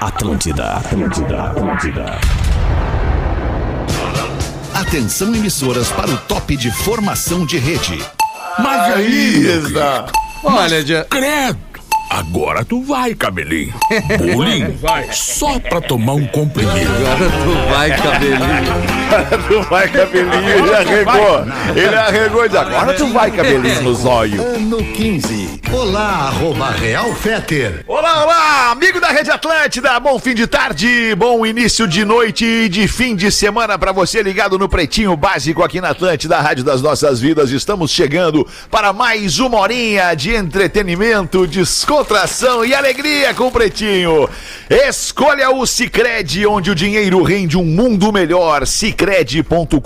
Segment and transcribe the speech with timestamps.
[0.00, 2.06] Atlântida, Atlântida, Atlântida.
[4.74, 8.02] Atenção emissoras para o top de formação de rede.
[8.58, 10.06] Mas aí, Isa.
[10.42, 11.58] Olha, Dia- credo.
[12.14, 13.74] Agora tu vai, cabelinho.
[14.32, 14.78] Bullying
[15.10, 16.78] só pra tomar um comprimido.
[16.78, 19.48] agora tu vai, cabelinho.
[19.48, 21.44] Tu vai, cabelinho, ele arregou.
[21.74, 24.40] Ele arregou e disse, agora tu vai, cabelinho no zóio.
[24.40, 25.60] Ano 15.
[25.72, 27.84] Olá, arroba Real Feter.
[27.88, 32.68] Olá, olá, amigo da Rede Atlântida, bom fim de tarde, bom início de noite e
[32.68, 36.80] de fim de semana pra você ligado no Pretinho Básico aqui na Atlântida, Rádio das
[36.80, 37.50] Nossas Vidas.
[37.50, 41.44] Estamos chegando para mais uma horinha de entretenimento,
[42.04, 44.28] descontração e alegria com o Pretinho.
[44.68, 48.66] Escolha o Cicred, onde o dinheiro rende um mundo melhor.
[48.66, 49.78] Cicred.com.br,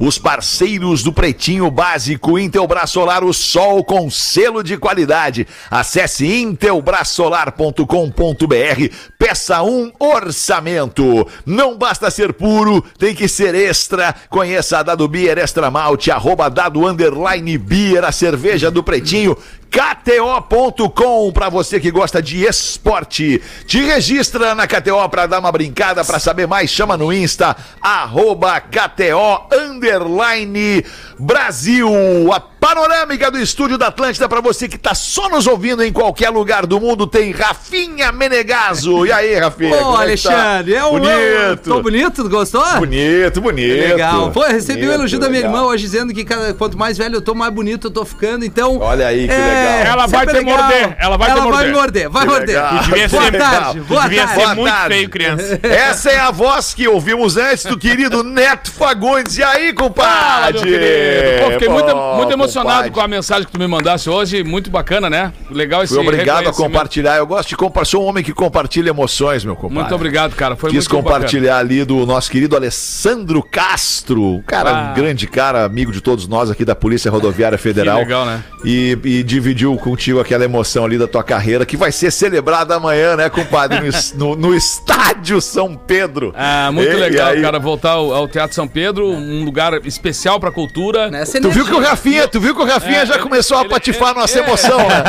[0.00, 5.46] os parceiros do Pretinho Básico, Intelbras Solar, o sol com selo de qualidade.
[5.70, 11.24] Acesse intelbrasolar.com.br, peça um orçamento.
[11.46, 14.12] Não basta ser puro, tem que ser extra.
[14.28, 19.38] Conheça a Dado Beer Extra Malte, arroba Dado Underline Beer, a cerveja do Pretinho.
[19.74, 23.42] KTO.com, pra você que gosta de esporte.
[23.66, 28.60] Te registra na KTO pra dar uma brincada, pra saber mais, chama no Insta, arroba
[28.60, 30.84] KTO Underline
[31.18, 31.90] Brasil.
[32.32, 36.30] A panorâmica do estúdio da Atlântida pra você que tá só nos ouvindo em qualquer
[36.30, 39.04] lugar do mundo tem Rafinha Menegaso.
[39.04, 39.74] E aí, Rafinha?
[39.74, 40.00] Ô, é tá?
[40.00, 40.92] Alexandre, é um.
[40.92, 41.62] Bonito.
[41.62, 42.64] Tô bonito, gostou?
[42.78, 43.88] Bonito, bonito.
[43.90, 44.30] Legal.
[44.30, 45.56] Pô, recebi Bonito, o elogio da minha legal.
[45.56, 48.46] irmã hoje dizendo que cada, quanto mais velho eu tô, mais bonito eu tô ficando.
[48.46, 48.78] Então.
[48.78, 49.92] Olha aí, que é, legal.
[49.92, 51.66] Ela vai te morder, ela vai te ela vai morder.
[51.66, 52.62] me morder, vai Que morder.
[52.84, 54.34] Devia Boa ser, tarde, boa devia tarde.
[54.40, 54.94] ser Boa muito tarde.
[54.94, 55.60] feio, criança.
[55.62, 59.36] Essa é a voz que ouvimos antes do querido Neto Fagundes.
[59.36, 60.54] E aí, compadre?
[60.54, 61.44] meu querido.
[61.44, 62.90] Pô, fiquei muito, muito emocionado compadre.
[62.90, 64.42] com a mensagem que tu me mandasse hoje.
[64.44, 65.32] Muito bacana, né?
[65.50, 67.16] Legal esse Fui obrigado a compartilhar.
[67.16, 67.84] Eu gosto de compartilhar.
[67.90, 69.80] Sou um homem que compartilha emoções, meu compadre.
[69.80, 70.56] Muito obrigado, cara.
[70.56, 74.90] Foi Quis muito compartilhar ali do nosso querido Alessandro Castro, um cara, Ah.
[74.90, 77.98] um grande cara, amigo de todos nós aqui da Polícia Rodoviária Federal.
[77.98, 78.42] legal, né?
[78.64, 83.16] E, e dividiu contigo aquela emoção ali da tua carreira, que vai ser celebrada amanhã,
[83.16, 83.80] né, compadre?
[84.14, 86.32] No, no- no Estádio São Pedro.
[86.36, 89.74] Ah, muito E- e legal, aí- cara, voltar ao, ao Teatro São Pedro, um lugar
[89.86, 91.10] especial pra cultura.
[91.10, 91.90] Nessa Tu viu que o energia.
[91.90, 94.38] Rafinha, tu viu que o Rafinha É, já ele- começou a ele- patifar ele- nossa
[94.38, 95.04] é, emoção, né?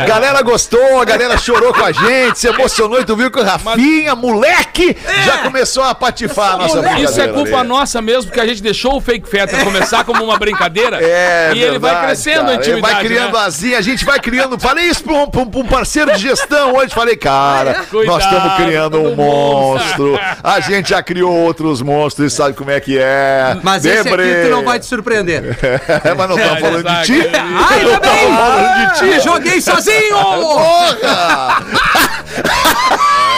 [0.00, 3.38] A galera gostou, a galera chorou com a gente, se emocionou e tu viu que
[3.38, 7.10] o Rafinha, moleque, já começou a patifar a nossa brincadeira.
[7.10, 7.68] Isso é culpa ali.
[7.68, 10.98] nossa mesmo, porque a gente deixou o Fake Fetter começar como uma brincadeira.
[11.18, 12.50] É, e ele vai verdade, crescendo cara.
[12.50, 12.70] a intimidade.
[12.70, 13.44] Ele vai criando né?
[13.44, 14.58] asinha, a gente vai criando.
[14.58, 16.94] Falei isso pra um, pra um- parceiro de gestão hoje.
[16.94, 20.18] Falei, cara, nós Cuidado estamos criando um monstro.
[20.42, 23.56] A gente já criou outros monstros e sabe como é que é.
[23.62, 25.56] Mas esse aqui tu não vai te surpreender.
[26.04, 27.30] É, mas não estamos falando de ti.
[27.34, 28.36] Ai, Não também!
[28.36, 29.04] falando de ti.
[29.04, 30.18] Me joguei sozinho!
[30.18, 31.62] Porra!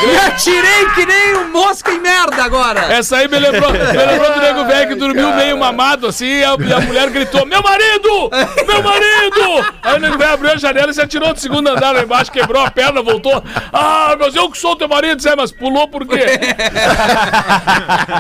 [0.07, 2.81] Me atirei que nem um mosca em merda agora!
[2.93, 6.45] Essa aí me lembrou, me lembrou do nego velho que dormiu meio mamado assim e
[6.45, 8.31] a, e a mulher gritou: Meu marido!
[8.67, 9.73] Meu marido!
[9.83, 12.31] Aí o nego velho abriu a janela e se atirou do segundo andar lá embaixo,
[12.33, 13.43] quebrou a perna, voltou.
[13.73, 16.17] Ah, mas eu que sou teu marido, Disse, "É, mas pulou por quê?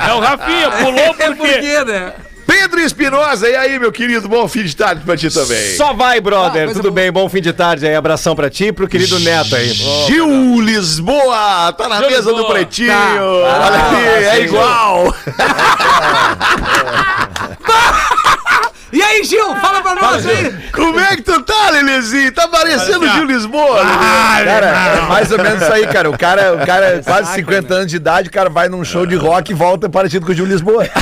[0.08, 1.58] É o Rafinha, pulou É por por quê?
[1.60, 2.12] quê, né?
[2.60, 4.28] Pedro Espinosa, e aí, meu querido?
[4.28, 5.76] Bom fim de tarde pra ti também.
[5.76, 6.68] Só vai, brother.
[6.68, 7.10] Ah, Tudo bem?
[7.10, 7.94] Bom fim de tarde aí.
[7.94, 9.72] Abração pra ti e pro querido Neto aí.
[10.06, 12.50] Gil Lisboa, tá na Gil mesa do Lisboa.
[12.52, 12.88] Pretinho.
[12.92, 13.62] Tá.
[13.64, 15.14] Olha aí, é igual.
[19.00, 19.56] E aí, Gil?
[19.56, 20.54] Fala pra nós aí!
[20.72, 22.30] Como é que tu tá, Lelezinho?
[22.32, 23.80] Tá parecendo o Gil Lisboa.
[23.82, 24.44] Lelê.
[24.44, 26.10] Cara, é mais ou menos isso aí, cara.
[26.10, 29.16] O cara, o cara quase 50 anos de idade, o cara vai num show de
[29.16, 30.86] rock e volta parecido com o Gil Lisboa.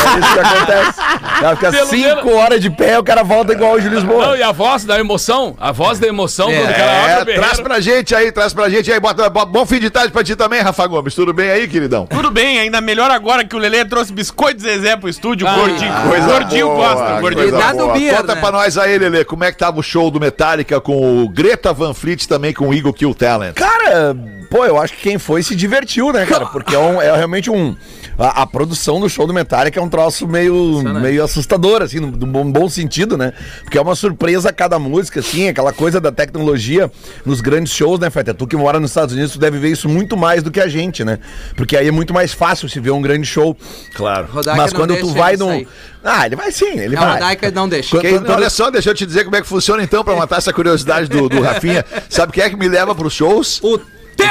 [0.00, 1.00] É isso que acontece.
[1.00, 3.90] O cara fica Pelo 5 menos- horas de pé, o cara volta igual o Gil
[3.90, 4.36] Não, Lisboa.
[4.36, 7.24] e a voz da emoção, a voz da emoção, quando o cara abre É, a
[7.24, 7.42] berreira.
[7.42, 8.98] traz pra gente aí, traz pra gente aí.
[8.98, 11.14] Bota, bo- bom fim de tarde pra ti também, Rafa Gomes.
[11.14, 12.06] Tudo bem aí, queridão?
[12.06, 15.46] Tudo bem, ainda melhor agora que o Lelê trouxe biscoito Zezé pro estúdio.
[15.46, 16.88] Ah, gordinho, Coisa gordinho boa,
[17.18, 17.92] gordinho Cuidado, boa.
[17.94, 18.40] Beer, Conta né?
[18.40, 21.72] pra nós aí, Lelê, como é que tava o show do Metallica com o Greta
[21.72, 23.54] Van Fleet também com o Eagle Kill Talent.
[23.54, 24.14] Cara,
[24.50, 26.44] pô, eu acho que quem foi se divertiu, né, cara?
[26.52, 27.74] Porque é, um- é realmente um.
[28.18, 32.08] A, a produção do show do Metallica é um troço meio, meio assustador, assim, no,
[32.08, 33.32] no bom, bom sentido, né?
[33.62, 36.90] Porque é uma surpresa a cada música, assim, aquela coisa da tecnologia
[37.24, 38.34] nos grandes shows, né, Feta?
[38.34, 40.68] Tu que mora nos Estados Unidos, tu deve ver isso muito mais do que a
[40.68, 41.18] gente, né?
[41.56, 43.56] Porque aí é muito mais fácil se ver um grande show.
[43.94, 44.28] Claro.
[44.30, 45.48] Rodaica Mas quando tu vai num.
[45.48, 45.68] sair.
[46.04, 47.12] Ah, ele vai sim, ele A vai.
[47.14, 47.90] Rodaica não deixa.
[47.96, 50.36] Quando- quando- olha só, deixa eu te dizer como é que funciona então, pra matar
[50.38, 51.84] essa curiosidade do, do Rafinha.
[52.10, 53.60] Sabe quem é que me leva pros shows?
[53.62, 53.78] O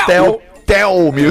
[0.05, 0.41] Theo.
[0.69, 1.23] Pimentel me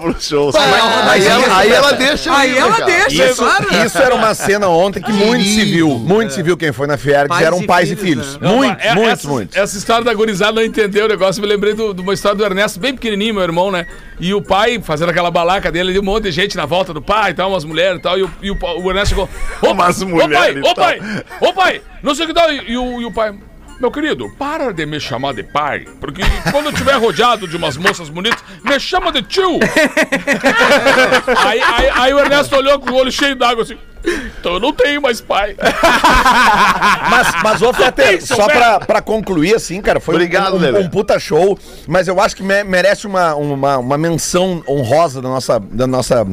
[0.00, 0.50] pro show.
[0.56, 2.34] Aí, ela, aí ela deixa.
[2.34, 2.86] Aí ela cara.
[2.86, 3.66] deixa, Isso, claro.
[3.84, 5.88] isso era uma cena ontem que muito se viu.
[5.98, 7.28] Muito se viu quem foi na Fiergs.
[7.28, 8.40] Pais Eram pais e filhos, filhos.
[8.40, 8.48] né?
[8.48, 9.56] Não, Muitos, é- muitos, essa, muitos.
[9.56, 11.42] Essa história da gurizada não entendeu o negócio.
[11.42, 13.86] Me lembrei do- de uma história do Ernesto, bem pequenininho, meu irmão, né?
[14.18, 17.02] E o pai fazendo aquela balaca dele, ali, um monte de gente na volta do
[17.02, 18.18] pai e tal, umas mulheres e tal.
[18.18, 19.28] E o, e o, o Ernesto chegou:
[19.60, 21.00] Ô, pai, mulheres ô pai,
[21.40, 22.50] ô pai, não sei o que tal.
[22.50, 23.34] E, e o, e o pai.
[23.80, 26.20] Meu querido, para de me chamar de pai, porque
[26.52, 29.58] quando eu estiver rodeado de umas moças bonitas, me chama de tio.
[31.38, 33.78] aí, aí, aí o Ernesto olhou com o olho cheio d'água assim.
[34.40, 35.54] Então eu não tenho mais pai.
[37.10, 40.78] Mas, mas ô, seu só pra, pra concluir, assim, cara, foi um- Obrigado, um, Lelê.
[40.80, 41.58] um puta show,
[41.88, 46.26] mas eu acho que me- merece uma, uma, uma menção honrosa da nossa, da nossa,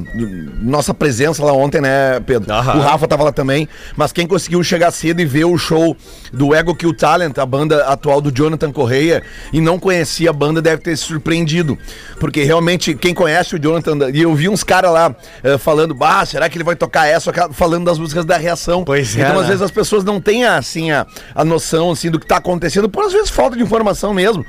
[0.62, 2.54] nossa presença lá ontem, né, Pedro?
[2.54, 5.96] O Rafa tava lá também, mas quem conseguiu chegar cedo e ver o show
[6.31, 10.62] do Ego Kill Talent, a banda atual do Jonathan Correia, e não conhecia a banda,
[10.62, 11.78] deve ter se surpreendido,
[12.19, 16.25] porque realmente, quem conhece o Jonathan, e eu vi uns caras lá eh, falando, bah,
[16.25, 18.83] será que ele vai tocar essa, falando das músicas da reação.
[18.86, 19.48] Pois é, Então, às né?
[19.48, 23.04] vezes, as pessoas não têm assim a, a noção assim do que tá acontecendo, por
[23.04, 24.45] às vezes falta de informação mesmo.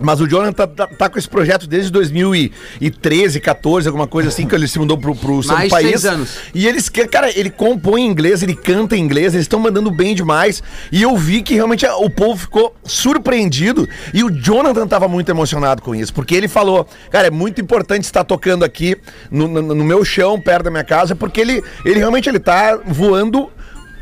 [0.00, 4.46] Mas o Jonathan tá, tá- tá com esse projeto desde 2013, 14, alguma coisa assim,
[4.46, 5.88] que ele se mudou pro, pro Santo Mais País.
[5.88, 6.36] seis anos.
[6.54, 10.14] E eles, cara, ele compõe em inglês, ele canta em inglês, eles estão mandando bem
[10.14, 10.62] demais.
[10.92, 13.88] E eu vi que realmente a- o povo ficou surpreendido.
[14.14, 18.04] E o Jonathan tava muito emocionado com isso, porque ele falou, cara, é muito importante
[18.04, 18.96] estar tocando aqui
[19.30, 22.78] no, no- no meu chão, perto da minha casa, porque ele, ele realmente ele tá
[22.86, 23.50] voando.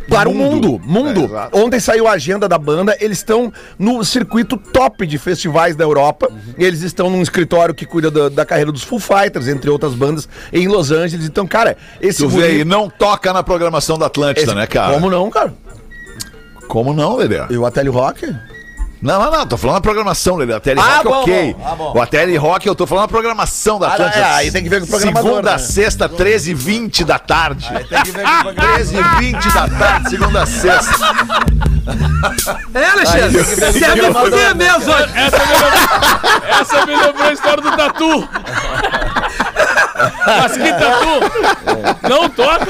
[0.09, 1.31] Para o mundo, mundo.
[1.37, 1.49] É.
[1.57, 6.29] Ontem saiu a agenda da banda, eles estão no circuito top de festivais da Europa.
[6.57, 10.29] Eles estão num escritório que cuida da, da carreira dos Foo Fighters, entre outras bandas,
[10.53, 11.27] em Los Angeles.
[11.27, 14.67] Então, cara, esse Tu vê guri- aí, não toca na programação da Atlântida, esse- né,
[14.67, 14.95] cara?
[14.95, 15.53] Como não, cara?
[16.69, 17.41] Como não, Lelê?
[17.51, 18.33] E o Ateli Rock?
[19.01, 20.55] Não, não, não, tô falando da programação, Lelê.
[20.55, 21.55] A Tele Ah, Rock, bom, ok.
[21.55, 21.93] bom, ah, bom.
[21.97, 24.19] O Ateli Rock, eu tô falando da programação da Ah, Atlântida.
[24.25, 25.59] é, aí tem que ver com o programador, Segunda, né?
[25.59, 27.69] sexta, 13 e 20 da tarde.
[27.89, 30.95] Tem que ver com o 13 e 20 da tarde, segunda, a sexta.
[32.75, 33.43] É, Alexandre?
[33.45, 35.13] Você é me fuder mesmo hoje.
[36.49, 38.29] Essa me lembrou a história do Tatu.
[40.27, 42.09] Mas que Tatu?
[42.09, 42.67] Não toca.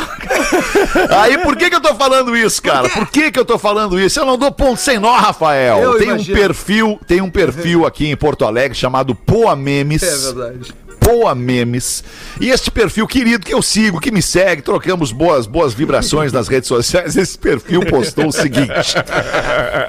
[1.21, 2.89] Aí, por que que eu tô falando isso, cara?
[2.89, 4.21] Por que que eu tô falando isso?
[4.21, 5.79] Eu não dou ponto sem nó, Rafael.
[5.79, 6.37] Eu tem imagino.
[6.37, 10.03] um perfil, tem um perfil aqui em Porto Alegre chamado Poa Memes.
[10.03, 10.75] É verdade.
[11.01, 12.03] Poa Memes.
[12.41, 16.49] E este perfil querido que eu sigo, que me segue, trocamos boas, boas vibrações nas
[16.49, 17.17] redes sociais.
[17.17, 18.73] Esse perfil postou o seguinte: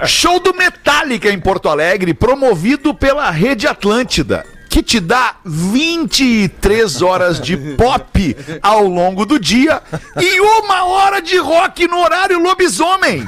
[0.06, 4.46] Show do Metallica em Porto Alegre, promovido pela Rede Atlântida.
[4.78, 9.82] Que te dá 23 horas de pop ao longo do dia
[10.22, 13.28] e uma hora de rock no horário lobisomem.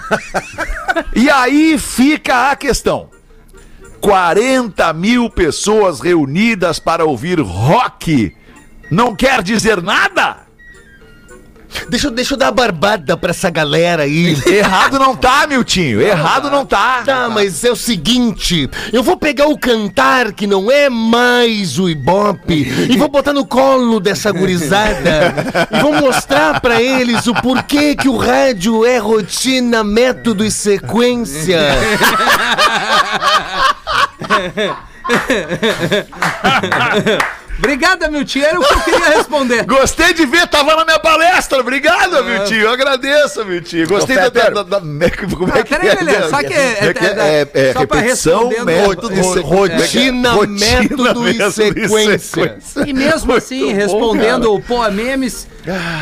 [1.16, 3.10] E aí fica a questão.
[4.00, 8.32] 40 mil pessoas reunidas para ouvir rock.
[8.92, 10.49] Não quer dizer nada?
[11.90, 14.38] Deixa, eu- deixa eu dar a barbada pra essa galera aí.
[14.46, 16.02] Errado não tá, Miltinho.
[16.02, 17.02] Errado não tá.
[17.06, 21.90] Tá, mas é o seguinte, eu vou pegar o cantar que não é mais o
[21.90, 25.34] Ibope e vou botar no colo dessa gurizada
[25.72, 31.60] e vou mostrar pra eles o porquê que o rádio é rotina, método e sequência.
[37.60, 38.44] Obrigada, meu tio.
[38.44, 39.64] Era o que eu queria responder.
[39.68, 41.60] Gostei de ver, tava na minha palestra.
[41.60, 42.62] Obrigado, Miltinho.
[42.62, 43.88] Eu agradeço, Miltinho.
[43.88, 45.96] Gostei Ô, da, da, da- da- Como é Ah, que peraí, é?
[45.96, 48.86] Lelê, só que é- é é, é, é repetição, e- é é?
[49.42, 52.50] rotina, método e sequência.
[52.86, 55.48] E mesmo assim, respondendo o Pô Memes,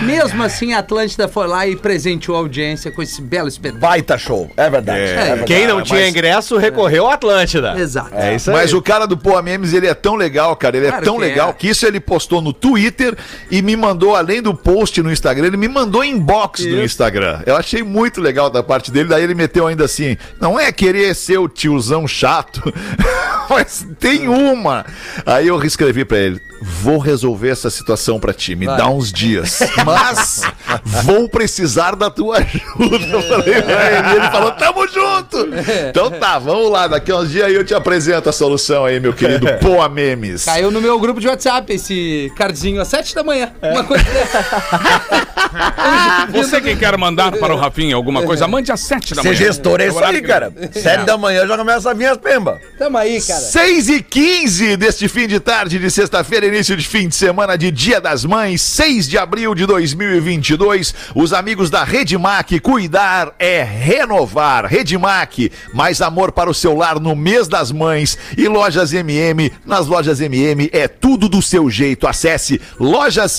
[0.03, 3.81] mesmo assim a Atlântida foi lá e presenteou a audiência com esse belo espetáculo.
[3.81, 4.99] Baita show, é verdade.
[4.99, 5.03] É.
[5.13, 5.45] É verdade.
[5.45, 7.75] Quem não tinha ingresso recorreu à Atlântida.
[7.77, 8.11] Exato.
[8.13, 10.77] É isso Mas o cara do Poa Memes, ele é tão legal, cara.
[10.77, 13.15] Ele é Claro tão que legal que isso ele postou no Twitter
[13.49, 17.41] e me mandou, além do post no Instagram, ele me mandou inbox no Instagram.
[17.45, 19.09] Eu achei muito legal da parte dele.
[19.09, 22.61] Daí ele meteu ainda assim: não é querer ser o tiozão chato,
[23.49, 24.85] mas tem uma.
[25.25, 29.59] Aí eu escrevi pra ele: vou resolver essa situação pra ti, me dá uns dias.
[29.85, 30.41] Mas
[30.83, 33.07] vou precisar da tua ajuda.
[33.07, 35.47] Eu falei pra ele, e ele falou: tamo junto.
[35.89, 36.87] Então tá, vamos lá.
[36.87, 40.45] Daqui a uns dias aí eu te apresento a solução aí, meu querido Poa Memes.
[40.45, 43.51] Caiu no meu grupo de WhatsApp esse cardzinho às sete da manhã.
[43.61, 45.27] Uma coisa dessa.
[46.31, 49.35] Você que quer mandar para o Rafinha alguma coisa, mande às sete da manhã.
[49.35, 50.53] gestor é isso horário aí, cara.
[50.71, 52.59] Sete da manhã já começa a vir as pembas.
[52.77, 53.39] Tamo aí, cara.
[53.39, 57.71] 6 e 15 deste fim de tarde de sexta-feira, início de fim de semana de
[57.71, 60.93] Dia das Mães, 6 de abril de 2022.
[61.15, 64.65] Os amigos da Redmac, cuidar é renovar.
[64.65, 68.17] Redmac, mais amor para o seu lar no mês das mães.
[68.37, 72.07] E lojas MM, nas lojas MM é tudo do seu jeito.
[72.07, 73.37] Acesse lojasmm.com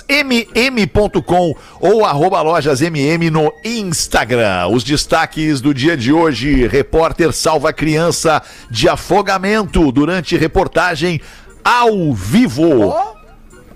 [1.81, 4.69] ou arroba lojasmm no Instagram.
[4.69, 11.21] Os destaques do dia de hoje: repórter salva criança de afogamento durante reportagem
[11.65, 13.18] ao vivo.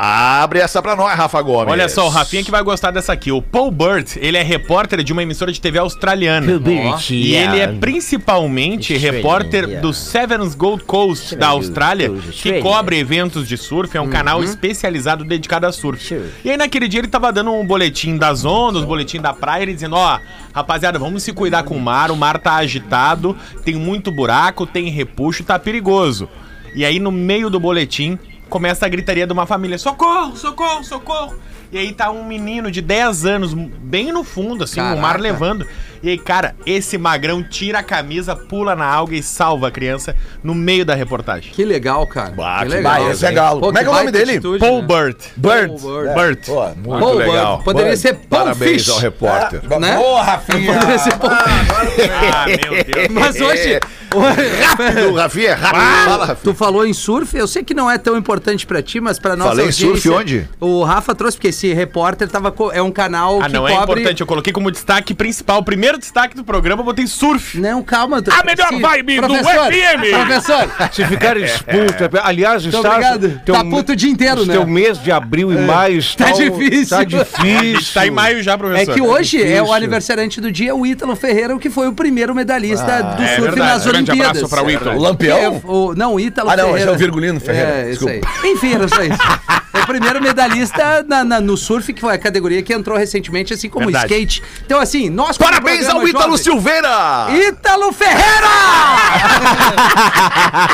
[0.05, 1.71] Abre essa pra nós, Rafa Gomes.
[1.71, 3.31] Olha só, o Rafinha que vai gostar dessa aqui.
[3.31, 6.61] O Paul Burt, ele é repórter de uma emissora de TV australiana.
[7.09, 13.57] E ele é principalmente repórter do Seven's Gold Coast da Austrália, que cobre eventos de
[13.57, 16.21] surf, é um canal especializado dedicado a surf.
[16.45, 19.63] E aí naquele dia ele tava dando um boletim das ondas, um boletim da praia,
[19.63, 20.19] ele dizendo, ó,
[20.53, 24.89] rapaziada, vamos se cuidar com o mar, o mar tá agitado, tem muito buraco, tem
[24.89, 26.29] repuxo, tá perigoso.
[26.75, 28.19] E aí no meio do boletim
[28.53, 31.35] começa a gritaria de uma família: socorro, socorro, socorro.
[31.73, 35.23] E aí tá um menino de 10 anos, bem no fundo, assim, o mar Caraca.
[35.23, 35.67] levando.
[36.03, 40.15] E aí, cara, esse magrão tira a camisa, pula na alga e salva a criança
[40.45, 41.51] no meio da reportagem.
[41.51, 42.33] Que legal, cara.
[42.33, 43.61] Bah, que que Bah, esse é galo.
[43.61, 44.33] Pô, Como é que é o nome dele?
[44.33, 44.87] atitude, Paul né?
[44.89, 45.17] Burt.
[45.37, 45.69] Burt.
[45.69, 46.45] Paul Burt.
[46.47, 47.53] Pô, Muito Paul legal.
[47.55, 47.65] Burt.
[47.65, 48.89] Poderia ser Paul Parabéns Fish.
[48.91, 49.63] ao repórter.
[49.81, 49.99] né?
[50.23, 50.75] Rafinha.
[50.75, 53.09] Poderia ser Paul Ah, meu Deus.
[53.13, 53.81] Mas hoje.
[54.21, 55.81] Rápido, Rafinha, é rápido.
[56.05, 56.39] Fala, Rafinha.
[56.45, 59.37] Tu falou em surf, eu sei que não é tão importante pra ti, mas pra
[59.37, 60.49] nossa Falei em surf onde?
[60.61, 63.75] O Rafa trouxe, porque esse repórter tava co- é um canal Ah, que não é
[63.75, 64.21] importante.
[64.21, 67.59] Eu coloquei como destaque principal, o primeiro destaque do programa, eu botei surf.
[67.61, 68.23] Não, calma.
[68.31, 70.11] A melhor vibe do FM.
[70.27, 72.11] Professor, Se ficar exposto.
[72.23, 72.89] Aliás, muito está.
[72.91, 73.41] obrigado.
[73.45, 74.55] teu- Tá puto o dia inteiro, né?
[74.55, 76.27] Teu mês de abril e maio está.
[76.27, 76.97] Tá difícil.
[76.97, 77.95] Tá difícil.
[77.95, 78.95] Tá em maio já, É professor.
[78.95, 83.03] que hoje é, o aniversariante do dia, o Ítalo Ferreira, que foi o primeiro medalhista
[83.03, 83.73] do é surf verdade.
[83.73, 84.43] nas Grande Olimpíadas.
[84.43, 84.97] abraço para o Ítalo.
[84.99, 85.39] O Lampião?
[85.39, 86.81] É, o, não, o Ítalo Ah, não, Ferreira.
[86.81, 88.29] esse é o Virgulino Ferreira, É, isso desculpa.
[88.43, 88.51] aí.
[88.53, 89.19] Enfim, era só isso.
[89.93, 93.89] Primeiro medalhista na- na- no surf, que foi a categoria que entrou recentemente, assim como
[93.89, 94.43] o skate.
[94.65, 95.37] Então, assim, nós...
[95.37, 97.27] Parabéns ao Ítalo jovem- Silveira!
[97.49, 98.49] Ítalo Ferreira!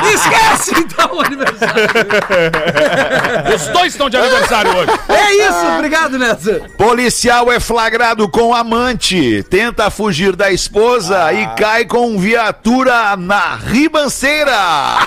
[0.15, 1.83] Esquece, então, o aniversário.
[3.57, 4.93] Os dois estão de aniversário hoje.
[5.09, 6.65] É isso, obrigado, Neto.
[6.77, 14.99] Policial é flagrado com amante, tenta fugir da esposa e cai com viatura na ribanceira.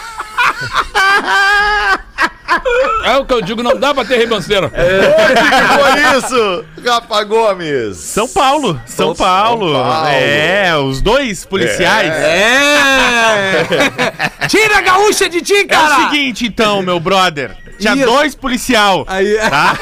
[3.04, 4.70] É o que eu digo, não dá pra ter ribanceira.
[4.70, 7.98] Foi isso, Rafa Gomes.
[7.98, 9.74] São Paulo, São Paulo.
[9.74, 10.08] Paulo.
[10.08, 12.12] É, os dois policiais.
[12.14, 13.66] É!
[14.48, 15.98] Tira a gaúcha de ti, É cara!
[15.98, 17.56] o seguinte, então, meu brother.
[17.80, 18.06] Tinha Isso.
[18.06, 19.04] dois policial.
[19.08, 19.76] Aí, Tá?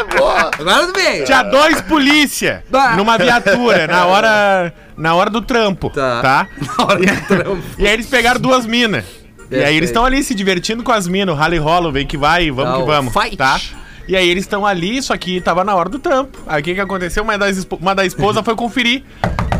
[0.00, 0.50] agora
[0.86, 1.24] tudo bem.
[1.24, 2.96] Tinha dois polícia Bah.
[2.96, 5.90] numa viatura na hora, na hora do trampo.
[5.90, 6.20] Tá.
[6.22, 6.46] Tá?
[6.76, 7.62] Na hora do trampo.
[7.78, 9.04] E aí eles pegaram duas minas.
[9.50, 12.50] E aí eles estão ali se divertindo com as minas, o Rally Holloway que vai,
[12.50, 13.36] vamos Tá, que o vamos, fight.
[13.36, 13.60] tá?
[14.06, 16.38] E aí eles estão ali, só que tava na hora do trampo.
[16.46, 17.22] Aí o que que aconteceu?
[17.22, 19.02] Uma das, espo- uma da esposa foi conferir.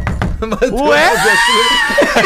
[0.40, 1.10] Ué?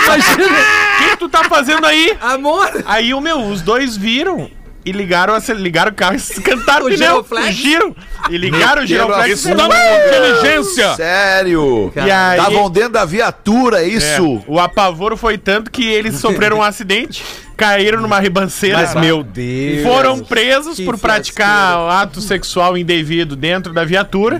[0.04, 2.16] Imagina, O que, tu tá fazendo aí?
[2.20, 2.70] amor.
[2.86, 4.50] Aí o meu, os dois viram
[4.84, 7.46] e ligaram, ligaram o carro e cantaram O o pneu, giroflex?
[7.46, 7.96] fugiram.
[8.30, 9.30] E ligaram o giroflex.
[9.38, 10.94] Isso dá uma inteligência.
[10.94, 11.92] Sério?
[11.96, 14.06] E aí, Estavam dentro da viatura, é isso?
[14.46, 17.24] é, o apavoro foi tanto que eles sofreram um acidente,
[17.56, 18.78] caíram numa ribanceira.
[18.78, 19.82] Mas, meu Deus.
[19.82, 24.38] Foram presos Que por praticar ato sexual indevido dentro da viatura.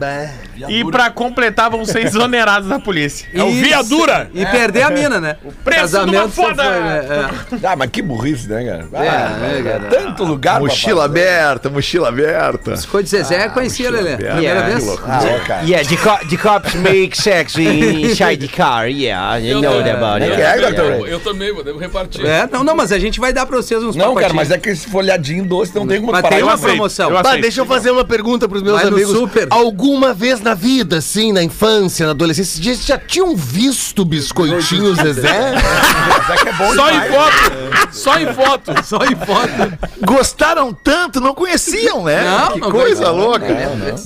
[0.69, 3.27] E pra completar, vão ser exonerados da polícia.
[3.33, 3.63] É o Isso.
[3.65, 4.31] viadura.
[4.35, 5.37] E perder a mina, né?
[5.45, 6.63] O preço de uma foda.
[6.63, 7.31] né?
[7.65, 8.89] Ah, mas que burrice, né, cara?
[8.95, 9.85] Ah, É, é, cara.
[9.91, 11.21] Tanto lugar Mochila fazer.
[11.21, 12.77] aberta, mochila aberta.
[12.77, 14.17] Ficou de Zezé, conhecia, Lelê.
[14.17, 14.89] Primeira vez?
[15.07, 15.63] Ah, ó, cara.
[15.63, 18.89] Yeah, the, co the cops make sex in- inside the car.
[18.89, 20.41] Yeah, you know about É it.
[20.43, 20.85] é, doutor?
[20.85, 22.25] Eu, eu também, vou devo repartir.
[22.27, 24.59] É, não, não, mas a gente vai dar pra vocês uns Não, cara, mas é
[24.59, 26.35] que esse folhadinho doce não tem como Mas parar.
[26.37, 27.11] tem uma promoção.
[27.11, 29.13] eu deixa eu fazer uma pergunta pros meus Vai amigos.
[29.17, 29.47] super.
[29.51, 35.55] Alguma vez na vida, assim, na infância, na adolescência, vocês já tinham visto biscoitinhos Zezé?
[36.75, 37.93] Só em foto.
[37.93, 38.75] Só em foto.
[38.85, 39.79] Só em foto.
[40.05, 42.23] Gostaram tanto, não conheciam, né?
[42.23, 43.11] Não, que não coisa conhecia.
[43.11, 43.47] louca.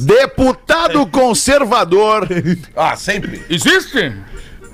[0.01, 2.27] Deputado conservador.
[2.77, 3.45] Ah, sempre.
[3.49, 4.13] Existe?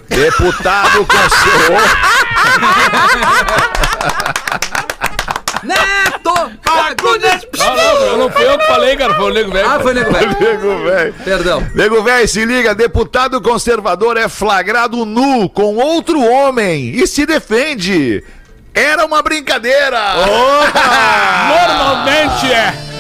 [0.09, 1.83] Deputado conservador.
[5.62, 6.52] Neto!
[6.62, 7.47] Fagundes!
[7.57, 9.15] Não, não, não fui eu que falei, cara.
[9.15, 9.69] Foi o Nego Velho.
[9.69, 10.37] Ah, foi nego velho.
[10.41, 11.15] Nego velho.
[11.25, 11.67] Perdão.
[11.75, 18.23] Nego velho, se liga, deputado conservador é flagrado nu com outro homem e se defende.
[18.75, 20.15] Era uma brincadeira.
[21.49, 22.92] Normalmente é.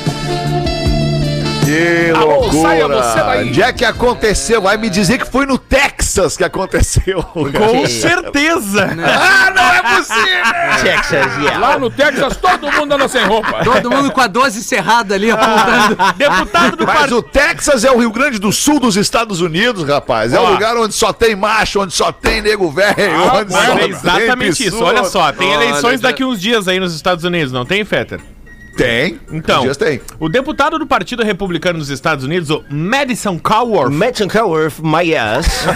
[1.72, 3.24] Que Alô, saia você loucura!
[3.24, 3.48] daí.
[3.48, 4.60] Onde é que aconteceu?
[4.62, 7.22] Vai me dizer que foi no Texas que aconteceu.
[7.22, 7.50] Com
[7.88, 8.90] certeza.
[9.04, 10.82] ah, não é possível!
[10.82, 11.58] Texas, yeah.
[11.58, 13.64] Lá no Texas, todo mundo anda sem roupa.
[13.64, 15.96] Todo mundo com a 12 cerrada ali apontando.
[16.16, 17.18] Deputado do Mas partido.
[17.18, 20.32] o Texas é o Rio Grande do Sul dos Estados Unidos, rapaz.
[20.32, 20.50] É o Ó.
[20.50, 22.94] lugar onde só tem macho, onde só tem nego velho,
[23.30, 24.82] Ah, onde só É tem exatamente isso.
[24.82, 27.84] Olha só, tem Olha, eleições já- daqui uns dias aí nos Estados Unidos, não tem,
[27.84, 28.20] Fetter?
[28.76, 29.20] Tem.
[29.30, 30.00] Então, Dias tem.
[30.18, 35.66] o deputado do Partido Republicano dos Estados Unidos, o Madison Cowworth, Madison Cowworth, my ass.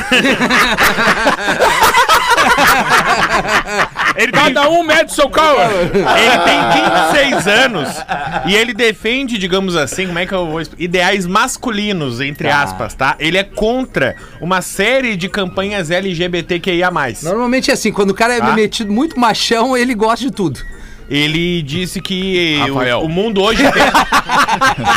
[4.17, 5.59] ele tem, Cada um mede seu carro.
[5.61, 7.89] ele tem 26 anos
[8.47, 10.83] e ele defende, digamos assim, como é que eu vou explicar?
[10.85, 13.17] Ideais masculinos, entre aspas, tá?
[13.19, 16.91] Ele é contra uma série de campanhas LGBTQIA+.
[17.23, 18.53] Normalmente é assim, quando o cara é Tá.
[18.55, 20.61] metido muito machão, ele gosta de tudo.
[21.09, 23.01] Ele disse que Rafael.
[23.01, 23.63] o, o mundo hoje.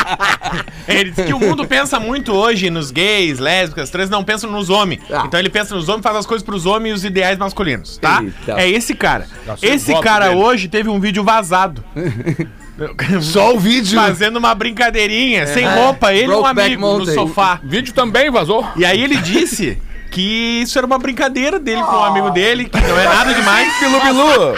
[0.88, 4.70] ele disse que o mundo pensa muito hoje nos gays, lésbicas, trans, não pensa nos
[4.70, 5.02] homens.
[5.12, 5.24] Ah.
[5.26, 8.24] Então ele pensa nos homens, faz as coisas pros homens e os ideais masculinos, tá?
[8.24, 8.60] Eita.
[8.62, 9.28] É esse cara.
[9.48, 10.42] o Esse cara dele.
[10.42, 11.84] hoje teve um vídeo vazado.
[13.22, 14.00] Só o vídeo.
[14.00, 17.60] Fazendo uma brincadeirinha, sem roupa, ele e um amigo no sofá.
[17.62, 18.66] Vídeo também vazou.
[18.78, 19.78] E aí ele disse
[20.12, 23.74] que isso era uma brincadeira dele com um amigo dele, que não é nada demais.
[23.80, 24.56] Bilu, Bilu.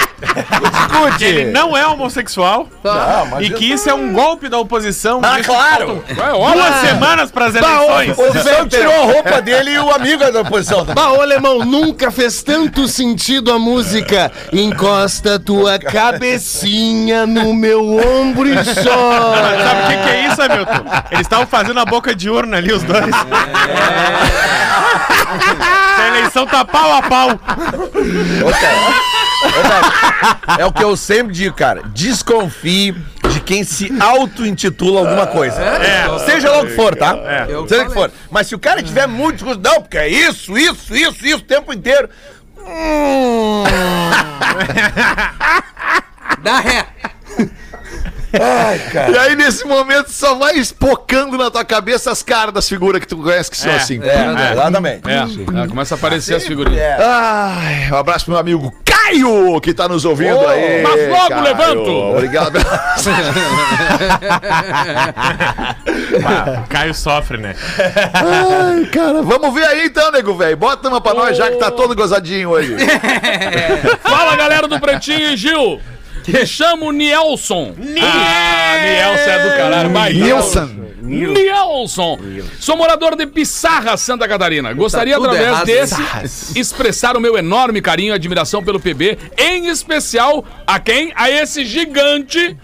[1.18, 2.68] Que ele não é homossexual
[3.42, 5.20] e que isso é um golpe da oposição.
[5.24, 6.04] Ah, claro.
[6.08, 6.62] faltam Ué, olha.
[6.62, 8.18] Duas semanas para as A eleições.
[8.20, 10.80] oposição tirou a roupa dele e o amigo é da oposição.
[10.86, 10.96] também.
[10.96, 14.32] Bah, ô alemão, nunca fez tanto sentido a música.
[14.54, 19.84] Encosta tua cabecinha no meu ombro e Sabe chora.
[19.84, 20.84] o que, que é isso, Hamilton?
[21.12, 23.06] Eles estavam fazendo a boca de urna ali, os dois.
[25.98, 27.30] A eleição tá pau a pau.
[27.30, 28.78] Ô, cara,
[29.48, 31.84] ô, cara, É o que eu sempre digo, cara.
[31.94, 32.96] Desconfie
[33.30, 35.62] de quem se auto-intitula alguma coisa.
[35.62, 36.20] É.
[36.26, 37.16] Seja lá o que for, tá?
[37.48, 38.12] Eu Seja o que for.
[38.30, 41.42] Mas se o cara tiver muito discurso, não, porque é isso, isso, isso, isso o
[41.42, 42.10] tempo inteiro.
[42.58, 43.64] Hum.
[46.44, 46.86] Dá ré.
[48.34, 53.08] E aí, nesse momento, só vai espocando na tua cabeça as caras das figuras que
[53.08, 53.76] tu conhece que são É.
[53.76, 54.00] assim.
[54.02, 55.02] É, exatamente.
[55.10, 57.00] É, é, começa a aparecer as figurinhas.
[57.02, 60.82] Ai, um abraço pro meu amigo Caio, que tá nos ouvindo Ô, aí.
[60.84, 61.44] mas logo Caio.
[61.44, 61.90] levanto.
[61.92, 62.60] Obrigado.
[66.64, 67.56] O Caio sofre, né?
[68.14, 70.58] Ai, cara, vamos ver aí então, nego velho.
[70.58, 72.76] Bota uma pra nós, já que tá todo gozadinho hoje.
[74.04, 75.80] Fala, galera do Pretinho e Gil.
[76.28, 77.74] Me chamo Nielson.
[78.02, 79.90] Ah, Nielson é do caralho.
[79.90, 80.70] Vai, Nilson.
[81.02, 82.20] Nielson.
[82.60, 84.72] Sou morador de Pissarra, Santa Catarina.
[84.74, 85.66] Gostaria, tudo através errado.
[85.66, 91.12] desse, expressar o meu enorme carinho e admiração pelo PB, em especial a quem?
[91.16, 92.56] A esse gigante,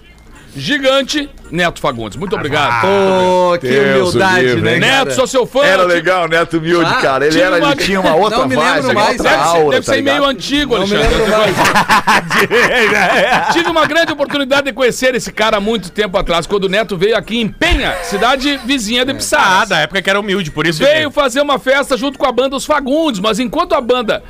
[0.56, 2.18] gigante Neto Fagundes.
[2.18, 2.82] Muito obrigado.
[2.82, 4.80] Pô, que Deus humildade, livre, né?
[4.80, 5.12] Neto, cara?
[5.16, 5.64] sou seu fã.
[5.64, 7.26] Era Te- legal, Neto Humilde, Ah, cara.
[7.26, 9.44] Ele, tinha era, uma- ele tinha uma outra Não me lembro vibe, mais, outra Deve
[9.44, 10.30] ser, aura, deve tá ser meio ligado?
[10.32, 11.18] antigo, Não me Alexandre.
[11.26, 11.56] lembro mais.
[13.54, 16.98] Tive uma grande oportunidade de conhecer esse cara há muito tempo atrás, quando o Neto
[16.98, 19.66] veio aqui em Penha, cidade vizinha de Ah, Pissarra.
[19.66, 22.56] da época que era humilde, por isso Veio fazer uma festa junto com a banda
[22.56, 24.24] Os Fagundes, mas enquanto a banda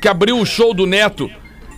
[0.00, 1.30] que abriu o show do Neto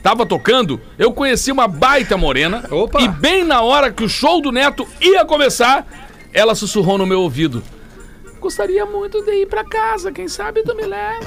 [0.05, 2.63] tava tocando, eu conheci uma baita morena.
[2.71, 3.01] Opa.
[3.01, 5.87] E bem na hora que o show do Neto ia começar,
[6.31, 7.63] ela sussurrou no meu ouvido.
[8.39, 11.25] Gostaria muito de ir pra casa, quem sabe tu me leva.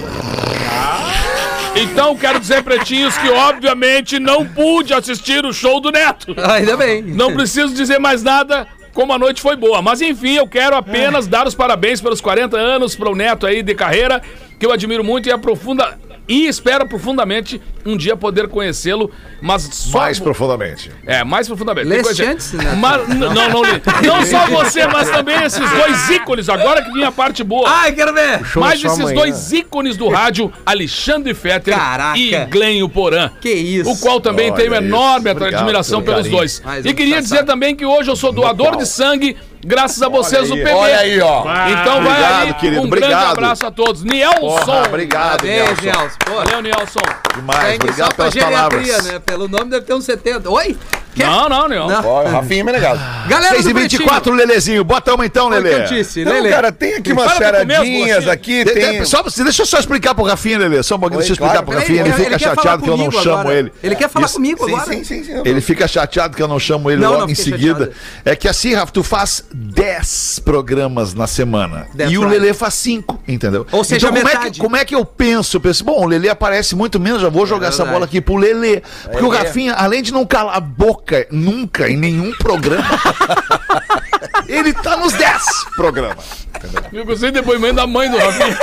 [1.75, 6.35] Então quero dizer, pretinhos, que obviamente não pude assistir o show do Neto.
[6.37, 7.01] Ainda bem.
[7.01, 9.81] Não preciso dizer mais nada, como a noite foi boa.
[9.81, 13.63] Mas enfim, eu quero apenas dar os parabéns pelos 40 anos para o Neto aí
[13.63, 14.21] de carreira,
[14.59, 19.09] que eu admiro muito e aprofunda e espero profundamente um dia poder conhecê-lo,
[19.41, 20.91] mas só Mais profundamente.
[21.05, 21.87] é, mais profundamente.
[21.87, 22.75] Leste antes, Neto?
[22.75, 23.81] Mas, não, não li.
[24.05, 27.69] Não só você, mas também esses dois ícones, agora que vinha a parte boa.
[27.69, 28.41] Ai, quero ver.
[28.57, 29.15] mais só esses amanhã.
[29.15, 32.17] dois ícones do rádio, Alexandre Fetter Caraca.
[32.19, 33.29] e Glenho Porã.
[33.39, 33.89] Que isso.
[33.89, 34.83] O qual também Olha tenho isso.
[34.83, 36.37] enorme Obrigado admiração pelo pelos carinho.
[36.37, 36.61] dois.
[36.65, 40.01] Mais E um queria que dizer também que hoje eu sou doador de sangue, graças
[40.01, 40.71] a vocês, o PB.
[40.71, 41.41] Olha aí, ó.
[41.41, 43.31] Então vai Obrigado, aí, querido, um grande obrigado.
[43.37, 44.03] abraço a todos.
[44.03, 44.39] Nielson.
[44.39, 45.79] Porra, obrigado, Parabéns.
[45.81, 46.17] Nelson.
[46.25, 46.99] Pô, Valeu, Nielson.
[47.35, 49.05] Demais, só obrigado pra pelas geriatria, palavras.
[49.05, 49.19] né?
[49.19, 50.49] Pelo nome deve ter uns 70.
[50.49, 50.77] Oi?
[51.17, 51.25] Quer?
[51.27, 51.87] Não, não, Nielson.
[52.01, 52.05] Não.
[52.07, 53.01] Ó, Rafinha Menegaso.
[53.27, 54.35] Galera 6 do e 24 Pretinho.
[54.35, 54.83] Lelezinho.
[54.83, 55.75] Bota uma então, o que Lele.
[55.83, 56.49] eu disse, Então, Lele.
[56.49, 58.99] cara, tem aqui umas Fala charadinhas aqui, De- tem...
[59.01, 60.81] de- só, deixa eu só explicar pro Rafinha, Lele.
[60.83, 61.65] Só um pouquinho, deixa eu explicar claro.
[61.67, 62.01] pro Rafinha.
[62.01, 63.55] Ele ele fica falar chateado que eu não comigo chamo agora.
[63.57, 63.73] ele.
[63.83, 64.85] Ele quer falar Isso- comigo Sim, agora.
[64.93, 65.41] sim, sim, sim.
[65.43, 67.79] Ele fica chateado que eu não chamo ele Não, logo não em seguida.
[67.85, 67.93] chateado.
[68.23, 71.87] É que assim, Rafa, tu faz 10 programas na semana.
[71.97, 72.39] That's e o right.
[72.39, 73.65] Lelê faz 5, entendeu?
[73.71, 74.51] Ou seja, então, como é, metade.
[74.51, 75.57] que, como é que eu penso?
[75.57, 78.35] Eu penso, bom, o Lelê aparece muito menos, já vou jogar essa bola aqui pro
[78.35, 78.81] Lelê.
[79.03, 79.37] Porque o É.
[79.39, 82.87] Rafinha, além de não calar a boca nunca, em nenhum programa,
[84.47, 85.43] Ele tá nos 10
[85.75, 86.47] programas.
[86.91, 88.57] Eu gostei do depoimento da mãe do Rafinha.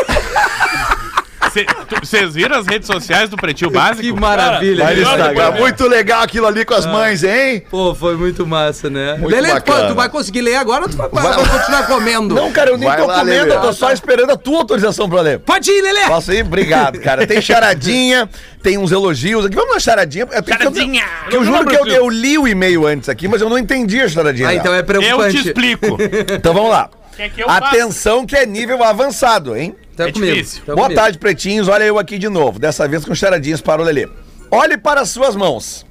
[2.03, 4.03] Vocês viram as redes sociais do Pretinho Básico?
[4.03, 4.85] Que maravilha.
[4.85, 5.35] Cara, Instagram.
[5.35, 7.63] Tá muito legal aquilo ali com as mães, hein?
[7.71, 9.17] Pô, foi muito massa, né?
[9.19, 9.89] Muito Lelê, bacana.
[9.89, 12.35] tu vai conseguir ler agora ou tu vai, vai continuar comendo?
[12.35, 13.57] Não, cara, eu nem Vai tô lá, comendo, Lelê.
[13.57, 15.39] eu tô só esperando a tua autorização pra ler.
[15.41, 16.07] Pode ir, Lelê!
[16.07, 16.45] Posso ir?
[16.45, 17.27] Obrigado, cara.
[17.27, 18.29] Tem charadinha,
[18.63, 19.55] tem uns elogios aqui.
[19.55, 20.27] Vamos na charadinha.
[20.31, 21.05] Eu, tenho que- Charadinha.
[21.31, 24.01] Que eu, juro que eu, eu li o e-mail antes aqui, mas eu não entendi
[24.01, 24.49] a charadinha.
[24.49, 25.43] Ah, então é Eu preocupante.
[25.43, 25.97] te explico.
[26.33, 26.91] Então vamos lá.
[27.17, 27.67] Que eu faça?
[27.69, 29.75] Atenção que é nível avançado, hein?
[29.97, 30.33] Tá É comigo.
[30.35, 30.63] difícil.
[30.67, 31.01] tá Boa comigo.
[31.01, 31.69] tarde, pretinhos.
[31.69, 32.59] Olha eu aqui de novo.
[32.59, 34.09] Dessa vez com charadinhas para o Lelê.
[34.51, 35.87] Olhe para as suas mãos.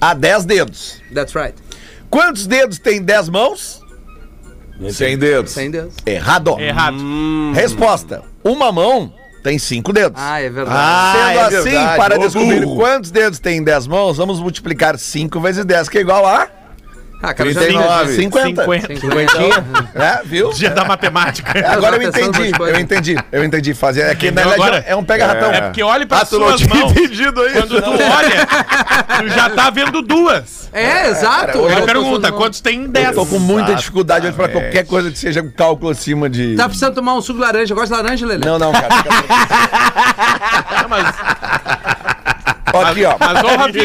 [0.00, 1.00] Há 10 dedos.
[1.14, 1.54] That's right.
[2.10, 3.80] Quantos dedos tem 10 mãos?
[4.90, 5.52] Sem dedos.
[5.52, 5.94] Sem Deus.
[6.04, 6.58] Errado.
[6.60, 6.96] Errado.
[7.54, 8.22] Resposta.
[8.44, 10.20] Uma mão tem 5 dedos.
[10.22, 10.76] Ah, é verdade.
[10.78, 11.96] Ah, Sendo é assim, verdade.
[11.96, 12.76] para Ô, descobrir burro.
[12.76, 16.48] quantos dedos tem em 10 mãos, vamos multiplicar 5 vezes 10, que é igual a
[17.28, 18.14] Ah, cara, já 39.
[18.16, 18.62] 50.
[18.62, 18.86] 50.
[19.00, 19.64] Cinquentinha.
[19.94, 20.50] É, viu?
[20.52, 21.52] Dia da matemática.
[21.72, 24.02] Agora eu entendi, eu entendi, eu entendi fazer.
[24.02, 24.84] É que na Entendeu verdade agora?
[24.86, 25.50] é um pega-ratão.
[25.52, 26.92] É porque olhe para Ah, as tu não suas mãos.
[26.92, 27.52] entendido aí.
[27.54, 28.46] Quando tu olha,
[29.18, 30.68] tu já tá vendo duas.
[30.72, 31.58] É, exato.
[31.68, 33.14] Ele Eu- pergunta, quantos tem em Eu 10?
[33.14, 36.54] tô com muita dificuldade hoje pra qualquer coisa que seja um cálculo acima de.
[36.54, 37.74] Tá precisando tomar um suco de laranja.
[37.74, 38.46] Gosta de laranja, Lelê?
[38.46, 38.88] Não, não, cara.
[40.82, 41.14] Não, mas,
[42.66, 43.16] aqui, ó.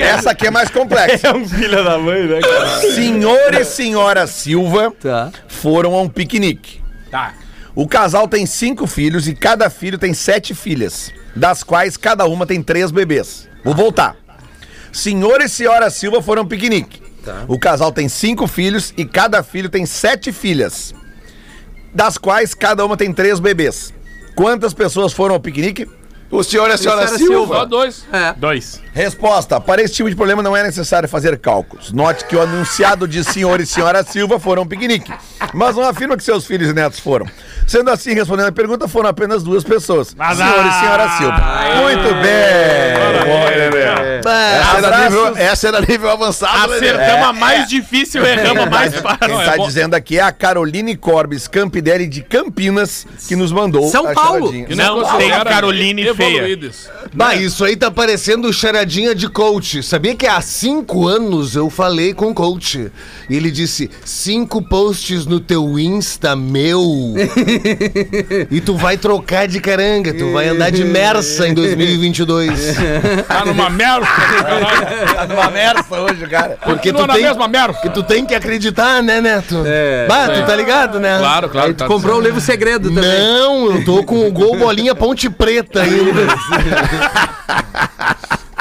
[0.01, 1.33] Essa aqui é mais complexa.
[1.35, 2.81] um filho da mãe, né, cara?
[2.93, 5.31] Senhor e senhora Silva Tá.
[5.47, 6.81] foram a um piquenique.
[7.09, 7.33] Tá.
[7.73, 12.45] O casal tem cinco filhos e cada filho tem sete filhas, das quais cada uma
[12.45, 13.47] tem três bebês.
[13.63, 14.15] Vou voltar.
[14.91, 17.01] Senhor e senhora Silva foram a um piquenique.
[17.47, 20.93] O casal tem cinco filhos e cada filho tem sete filhas,
[21.93, 23.93] das quais cada uma tem três bebês.
[24.35, 25.87] Quantas pessoas foram ao piquenique?
[26.31, 27.55] O senhor e a senhora Senhora Silva.
[27.55, 28.05] Só dois.
[28.11, 28.33] É.
[28.37, 28.81] Dois.
[28.93, 31.91] Resposta: para esse tipo de problema não é necessário fazer cálculos.
[31.91, 35.11] Note que o anunciado de senhor e senhora Silva foram piquenique,
[35.53, 37.25] mas não afirma que seus filhos e netos foram.
[37.67, 41.81] Sendo assim, respondendo a pergunta, foram apenas duas pessoas: Mas, senhor e senhora Silva.
[41.81, 43.01] Muito bem!
[44.23, 46.89] Essa era, nível, essa era nível avançado, Lelê.
[46.89, 49.39] Acertamos a mais difícil, erramos a mais Quem fácil.
[49.39, 54.13] está dizendo aqui é a Caroline Corbes Campidelli de Campinas, que nos mandou São a
[54.13, 54.51] Paulo.
[54.51, 54.75] charadinha.
[54.75, 56.59] Não considera tem Caroline feia.
[57.13, 59.83] Bah, isso aí tá parecendo charadinha de coach.
[59.83, 62.91] Sabia que há cinco anos eu falei com o coach.
[63.29, 66.81] E ele disse: cinco posts no teu Insta, meu.
[68.49, 72.77] e tu vai trocar de caranga, tu vai andar de Mersa em 2022.
[73.27, 74.05] Tá numa merda.
[74.05, 75.15] caralho.
[75.15, 76.57] Tá numa merda hoje, cara.
[76.63, 77.73] Porque tu na tem, mesma merda.
[77.81, 79.63] que tu tem que acreditar, né, Neto?
[79.65, 81.17] É, bah, tu tá ligado, né?
[81.19, 81.67] Claro, claro.
[81.69, 83.03] Aí tu comprou o livro segredo também.
[83.03, 86.10] Não, eu tô com o gol bolinha ponte preta ainda.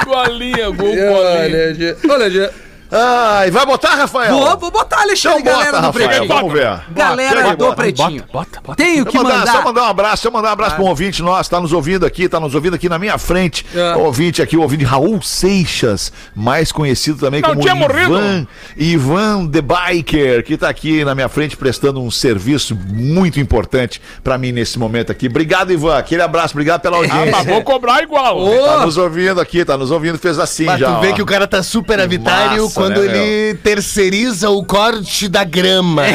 [0.05, 1.97] Bolinha, gol, bolinha.
[2.09, 2.25] Olha.
[2.25, 2.70] Olha.
[2.91, 4.33] Ai, vai botar, Rafael?
[4.37, 6.27] Vou, vou botar Alexandre, Então bota, galera do Rafael, Pretinho.
[6.27, 6.81] vamos ver.
[6.91, 7.75] Galera Chega, do bota.
[7.75, 8.23] Pretinho.
[8.33, 8.83] Bota, bota.
[8.83, 9.63] Tenho que mandar, só mandar.
[9.63, 12.27] mandar um abraço, só mandar um abraço para um ouvinte nosso, tá nos ouvindo aqui,
[12.27, 13.65] tá nos ouvindo aqui na minha frente.
[13.73, 13.95] É.
[13.95, 18.01] O ouvinte aqui, o ouvinte Raul Seixas, mais conhecido também Não como tinha morrido.
[18.17, 24.01] Ivan, Ivan The Biker, que tá aqui na minha frente prestando um serviço muito importante
[24.23, 25.27] para mim nesse momento aqui.
[25.27, 25.97] Obrigado, Ivan.
[25.97, 27.43] Aquele abraço, obrigado pela Ah, mas audiência.
[27.53, 28.37] vou cobrar igual.
[28.65, 30.93] Tá nos ouvindo aqui, tá nos ouvindo, fez assim Mas já.
[30.95, 31.13] tu vê ó.
[31.15, 36.03] que o cara tá super avitário quando né, ele terceiriza o corte da grama.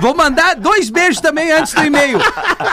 [0.00, 2.18] Vou mandar dois beijos também antes do e-mail.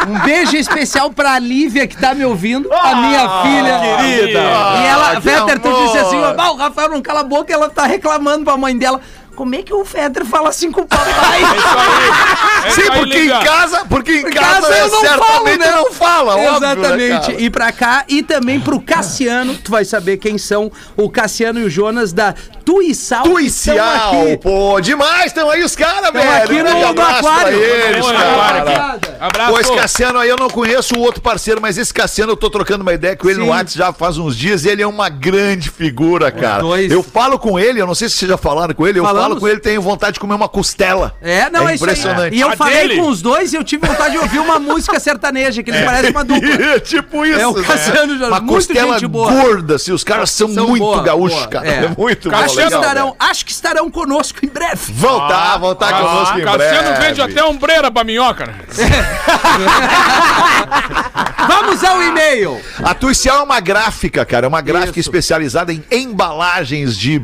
[0.08, 3.80] Um beijo especial pra Lívia, que tá me ouvindo, a minha filha.
[3.98, 4.40] querida.
[4.40, 7.54] E ela, Ah, que Véter, tu disse assim: "Ah, o Rafael não cala a boca,
[7.54, 9.00] ela tá reclamando pra mãe dela.
[9.36, 11.42] Como é que o Véter fala assim com o papai?
[12.66, 15.28] É Sim, isso aí, porque em casa, porque em Em casa, casa eu não certamente
[15.28, 15.72] falo, né?
[15.76, 17.44] não fala, óbvio, né, Exatamente.
[17.44, 21.64] e pra cá, e também pro Cassiano, tu vai saber quem são o Cassiano e
[21.66, 22.34] o Jonas da
[22.66, 26.32] Estão Tuicial, pô, demais, estão aí os caras, velho.
[26.32, 27.60] aqui Um no- no abraço pra aquário.
[27.62, 29.00] eles, Olha, cara.
[29.20, 29.52] Abraço.
[29.54, 32.50] Pô, esse Cassiano aí eu não conheço o outro parceiro, mas esse Cassiano eu tô
[32.50, 33.46] trocando uma ideia com ele Sim.
[33.46, 36.62] no WhatsApp já faz uns dias e ele é uma grande figura, cara.
[36.62, 36.92] dois.
[36.92, 39.28] Eu falo com ele, eu não sei se vocês já falaram com ele, eu Falamos.
[39.30, 41.16] falo com ele, tenho vontade de comer uma costela.
[41.22, 41.92] É, não, é, É isso aí.
[41.92, 42.36] impressionante.
[42.36, 42.96] E eu A falei dele?
[43.02, 46.12] com os dois e eu tive vontade de ouvir uma música sertaneja, que eles parecem
[46.12, 46.80] uma dupla.
[46.82, 49.32] tipo isso, É o Cassiano Jonas, Uma muito costela gente boa.
[49.32, 51.68] gorda, assim, os caras são, São muito boa, gaúchos, boa, cara.
[51.68, 51.74] é.
[51.84, 53.16] É, muito bom, Acho que, legal, estarão, velho.
[53.20, 54.92] acho que estarão conosco em breve.
[54.94, 57.06] Vão tá, vão tá conosco em Cassiano breve.
[57.08, 58.56] vende até ombreira pra minhoca, né?
[61.48, 62.60] Vamos ao e-mail.
[62.84, 64.46] A Tuicial é uma gráfica, cara.
[64.46, 67.22] É uma gráfica especializada em embalagens de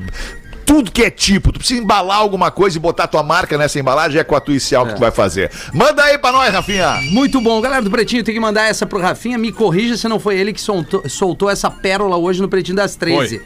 [0.70, 1.52] tudo que é tipo.
[1.52, 4.52] Tu precisa embalar alguma coisa e botar tua marca nessa embalagem, é com a tua
[4.52, 5.50] inicial que tu vai fazer.
[5.74, 7.00] Manda aí pra nós, Rafinha.
[7.10, 7.60] Muito bom.
[7.60, 9.36] Galera do Pretinho, tem que mandar essa pro Rafinha.
[9.40, 12.96] Me corrija se não foi ele que soltou, soltou essa pérola hoje no Pretinho das
[12.96, 13.42] 13.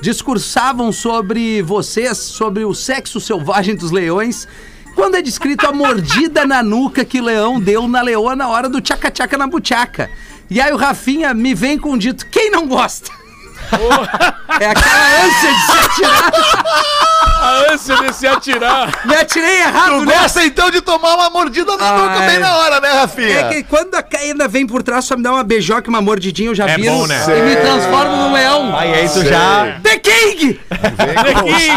[0.00, 4.46] Discursavam sobre vocês, sobre o sexo selvagem dos leões,
[4.94, 8.68] quando é descrito a mordida na nuca que o leão deu na leoa na hora
[8.68, 10.08] do tchaca-tchaca na buchaca.
[10.48, 13.17] E aí o Rafinha me vem com o dito, quem não gosta?
[14.60, 16.32] É aquela ânsia de se atirar.
[17.40, 18.90] A ânsia de se atirar.
[19.04, 20.12] Me atirei errado, Tu né?
[20.18, 22.26] gosta então de tomar uma mordida na nuca Ai.
[22.30, 23.28] bem na hora, né, Rafinha?
[23.40, 26.50] É que quando a caída vem por trás, só me dá uma beijoca, uma mordidinha,
[26.50, 27.24] eu já É viro bom, né?
[27.28, 28.76] e me transformo num leão.
[28.76, 29.78] Aí, aí tu já.
[29.82, 30.60] The King!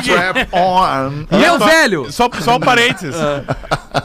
[0.01, 1.25] Strap on.
[1.37, 2.11] Meu velho!
[2.11, 3.15] Só, só um parênteses.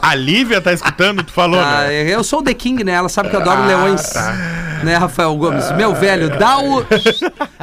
[0.01, 2.03] A Lívia tá escutando, tu falou, Ah, né?
[2.13, 2.93] eu sou o The King, né?
[2.93, 4.13] Ela sabe que eu adoro leões.
[4.83, 5.71] Né, Rafael Gomes?
[5.75, 6.85] Meu velho, dá o.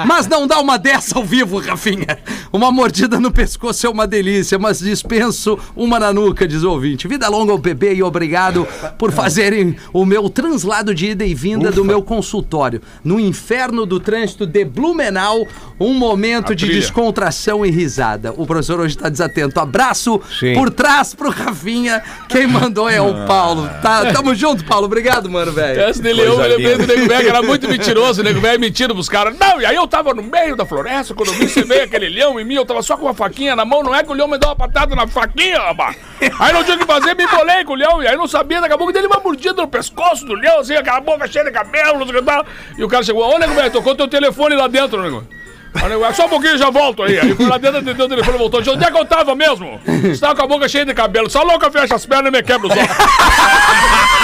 [0.07, 2.18] Mas não dá uma dessa ao vivo, Rafinha.
[2.53, 7.09] Uma mordida no pescoço é uma delícia, mas dispenso uma na nuca, diz o ouvinte.
[7.09, 8.66] Vida longa ao bebê e obrigado
[8.98, 12.81] por fazerem o meu translado de ida e vinda do meu consultório.
[13.03, 15.46] No inferno do trânsito de Blumenau,
[15.79, 16.81] um momento de trilha.
[16.81, 18.33] descontração e risada.
[18.37, 19.59] O professor hoje tá desatento.
[19.61, 20.55] Abraço Sim.
[20.55, 22.03] por trás pro Rafinha.
[22.29, 23.68] Quem mandou é o Paulo.
[23.83, 24.87] Tá, tamo junto, Paulo.
[24.87, 25.81] Obrigado, mano, velho.
[25.81, 28.20] Essa de leão, eu lembrei do Nego Velho, era muito mentiroso.
[28.20, 29.36] O Nego Velho mentindo pros caras.
[29.38, 32.08] Não, e aí eu tava no meio da floresta, quando eu vi você veio aquele
[32.08, 33.82] leão em mim, eu tava só com uma faquinha na mão.
[33.82, 35.96] Não é que o leão me deu uma patada na faquinha, rapaz.
[36.38, 38.02] Aí não tinha o que fazer, me embolei com o leão.
[38.02, 40.74] E aí não sabia, daqui a pouco dele uma mordida no pescoço do leão, assim,
[40.74, 42.46] aquela boca cheia de cabelo, não sei o que tal.
[42.78, 45.26] E o cara chegou, ô Nego Velho, tocou teu telefone lá dentro, Nego.
[45.74, 47.18] Aí Só um pouquinho, já volto aí.
[47.18, 48.60] Aí foi lá dentro, atendeu o telefone, voltou.
[48.60, 49.80] Disse, Onde é que eu tava mesmo?
[50.04, 51.28] Estava com a boca cheia de cabelo.
[51.28, 54.23] Só louca fecha as pernas e me quebra os ossos.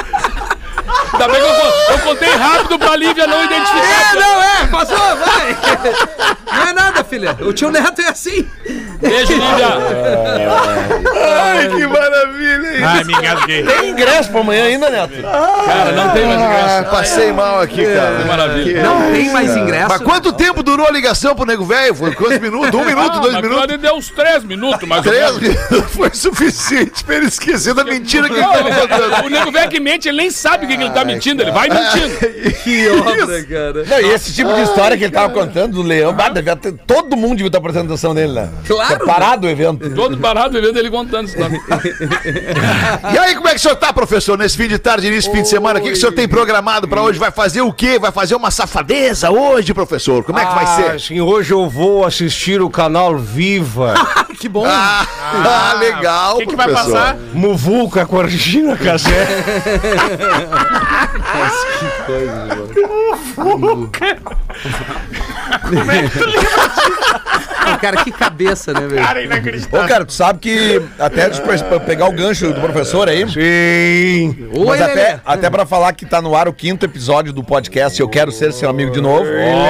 [1.21, 4.15] Ainda bem que eu, co- eu contei rápido pra Lívia não É, identificar.
[4.15, 4.67] não é.
[4.71, 5.57] Passou, vai.
[6.53, 7.37] Não é nada, filha.
[7.41, 8.47] O tio Neto é assim.
[8.99, 9.67] Beijo, Lívia.
[11.23, 12.83] Ai, que maravilha, hein?
[12.83, 13.63] Ai, me engasguei.
[13.63, 15.13] Tem ingresso pra amanhã ainda, Neto?
[15.21, 16.83] Cara, não tem mais Ah, graça.
[16.89, 18.17] passei mal aqui, cara.
[18.17, 18.83] Que maravilha.
[18.83, 19.87] Não tem mais ingresso.
[19.89, 21.93] Mas quanto tempo durou a ligação pro nego velho?
[21.95, 22.73] Foi quantos minutos?
[22.79, 23.63] Um minuto, dois mas minutos?
[23.69, 27.83] Ele deu uns três minutos, mais ou Três minutos foi suficiente pra ele esquecer da
[27.83, 29.25] mentira que ele tava ele- contando.
[29.25, 31.69] o nego velho que mente, ele nem sabe o que, ele tá mentindo, ele vai
[31.69, 32.51] mentindo.
[32.61, 33.83] Que obra, cara.
[33.87, 36.73] Não, e esse tipo de história que ele tava contando do leão, bah, devia ter-
[36.85, 38.49] todo mundo devia estar prestando atenção nele, né?
[38.67, 39.03] Claro.
[39.05, 39.89] Parado o evento.
[39.95, 41.37] Todo parado vendo ele contando isso.
[43.13, 45.37] E aí, como é que o senhor tá, professor, nesse fim de tarde, início de
[45.37, 45.79] fim de semana?
[45.79, 47.17] O que, que o senhor tem programado pra hoje?
[47.17, 47.97] Vai fazer o quê?
[47.97, 50.23] Vai fazer uma safadeza hoje, professor?
[50.23, 50.99] Como é que vai Ah, ser?
[50.99, 53.93] Sim, hoje eu vou assistir o canal Viva.
[54.41, 54.65] Que bom.
[54.65, 57.15] Ah, ah, legal, O que, que vai passar?
[57.31, 59.27] Muvuca com a Regina Casé.
[61.17, 63.89] Nossa, que coisa, mano.
[67.63, 69.05] Ah, cara, que cabeça, né, velho?
[69.05, 69.87] Cara, Ô, inacreditável.
[69.87, 73.19] cara, tu sabe que até pra pra pegar o gancho do professor aí.
[73.29, 74.47] Sim.
[74.53, 74.91] Oi, Mas Lelê.
[74.91, 78.31] até, até pra falar que tá no ar o quinto episódio do podcast Eu Quero
[78.31, 79.25] Ser Seu Amigo de Novo.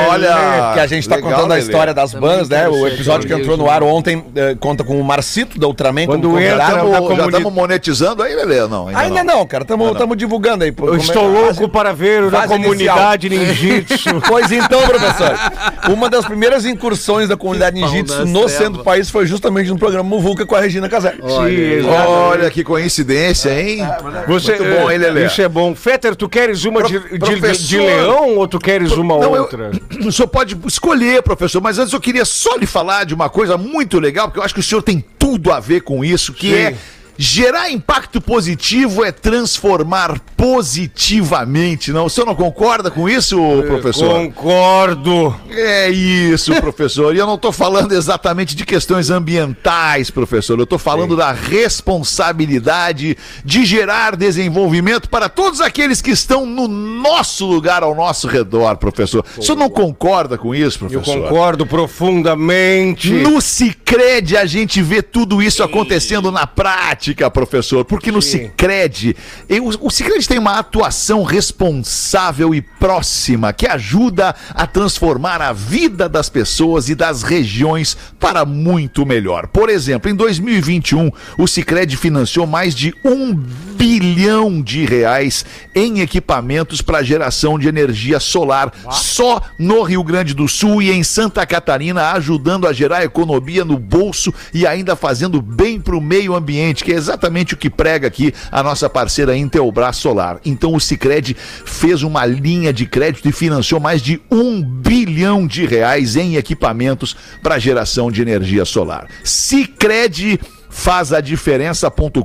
[0.10, 1.66] Olha, Que a gente tá legal, contando a Lelê.
[1.68, 2.68] história das Também bandas, né?
[2.70, 6.06] O episódio que entrou no ar ontem eh, conta com o Marcito da Ultraman.
[6.06, 8.68] Quando como entra, da Tamo- já comuni- estamos monetizando aí, Lelê?
[8.68, 9.64] Não, ainda, Ainda não, cara.
[9.64, 10.74] Estamos divulgando aí.
[10.78, 14.22] Eu estou louco para ver na fase comunidade ninjitsu.
[14.28, 15.38] Pois então, professor.
[15.94, 18.52] Uma das primeiras incursões da comunidade ninjitsu no trevas.
[18.52, 21.12] centro do país foi justamente no programa Muvuca com a Regina Casé.
[21.14, 23.80] Sim, Olha que coincidência, hein?
[24.28, 25.26] Você, Muito bom, hein, Lelê?
[25.26, 25.76] Isso é bom.
[25.76, 27.78] Fetter, tu queres uma de, de- de, professor.
[27.80, 29.72] leão ou tu queres uma Não, eu- outra?
[30.06, 33.58] o senhor pode escolher, professor, mas antes eu queria só lhe falar de uma coisa
[33.58, 36.48] muito legal, porque eu acho que o senhor tem tudo a ver com isso, que
[36.50, 36.56] Sim.
[36.56, 36.76] é
[37.18, 42.06] gerar impacto positivo é transformar positivamente, não?
[42.06, 44.10] O senhor não concorda com isso, professor?
[44.10, 45.36] Concordo.
[45.50, 47.16] É isso, professor.
[47.16, 50.58] E eu não estou falando exatamente de questões ambientais, professor.
[50.58, 57.46] Eu estou falando da responsabilidade de gerar desenvolvimento para todos aqueles que estão no nosso
[57.46, 59.24] lugar, ao nosso redor, professor.
[59.38, 61.22] O senhor não concorda com isso, Eu professor?
[61.24, 63.12] concordo profundamente.
[63.12, 69.16] No Cicred a gente vê tudo isso acontecendo na prática, logística, professor, porque no Cicred,
[69.50, 76.08] eu- o Cicred tem uma atuação responsável e próxima que ajuda a transformar a vida
[76.08, 79.48] das pessoas e das regiões para muito melhor.
[79.48, 85.44] Por exemplo, em 2021, o Cicred financiou mais de um bilhão de reais
[85.76, 91.04] em equipamentos para geração de energia solar só no Rio Grande do Sul e em
[91.04, 96.36] Santa Catarina, ajudando a gerar economia no bolso e ainda fazendo bem para o meio
[96.36, 100.42] ambiente, que é exatamente o que prega aqui a nossa parceira Intelbras Solar.
[100.44, 105.66] Então o Cicred fez uma linha de crédito e financiou mais de um bilhão de
[105.66, 109.08] reais em equipamentos para geração de energia solar.
[109.24, 110.38] Cicred
[110.70, 112.22] faz a diferença.com.br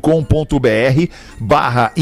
[1.39, 1.93] barra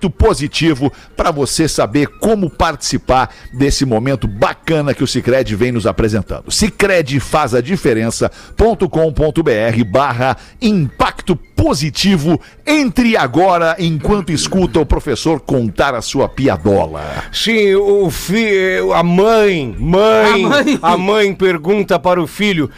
[0.00, 5.86] impacto positivo para você saber como participar desse momento bacana que o Cicred vem nos
[5.86, 6.50] apresentando.
[6.50, 12.40] Cicred faz a diferença.com.br barra impacto positivo.
[12.66, 17.24] Entre agora enquanto escuta o professor contar a sua piadola.
[17.32, 20.78] Sim, o filho, a mãe, mãe, A mãe.
[20.80, 22.70] a mãe pergunta para o filho: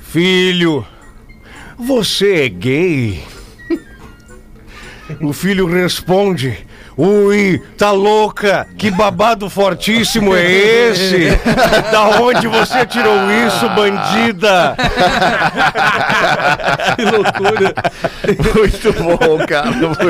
[0.00, 0.86] Filho,
[1.78, 3.22] você é gay?
[5.20, 6.56] O filho responde:
[7.02, 8.66] Ui, tá louca?
[8.76, 11.30] Que babado fortíssimo é esse?
[11.90, 14.76] Da onde você tirou isso, bandida?
[16.94, 17.74] Que loucura.
[18.54, 19.70] Muito bom, cara.
[19.70, 20.00] Muito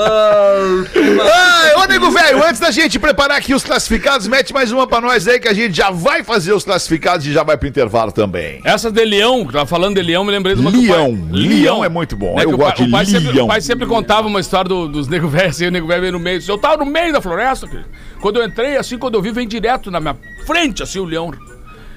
[0.00, 5.00] Ai, ô, nego velho, antes da gente preparar aqui os classificados, mete mais uma pra
[5.00, 8.12] nós aí que a gente já vai fazer os classificados e já vai pro intervalo
[8.12, 8.60] também.
[8.64, 11.28] Essa de leão, que tava falando de leão, me lembrei de uma Leão.
[11.30, 12.36] Leão é muito bom.
[12.36, 13.44] Né, Eu gosto pai, de o pai sempre, leão.
[13.44, 16.12] o pai sempre contava uma história do- dos nego velhos, assim, o nego velho veio
[16.12, 16.40] no meio.
[16.46, 17.68] Eu tava no meio da floresta.
[18.20, 21.32] Quando eu entrei, assim, quando eu vi, vem direto na minha frente, assim, o leão.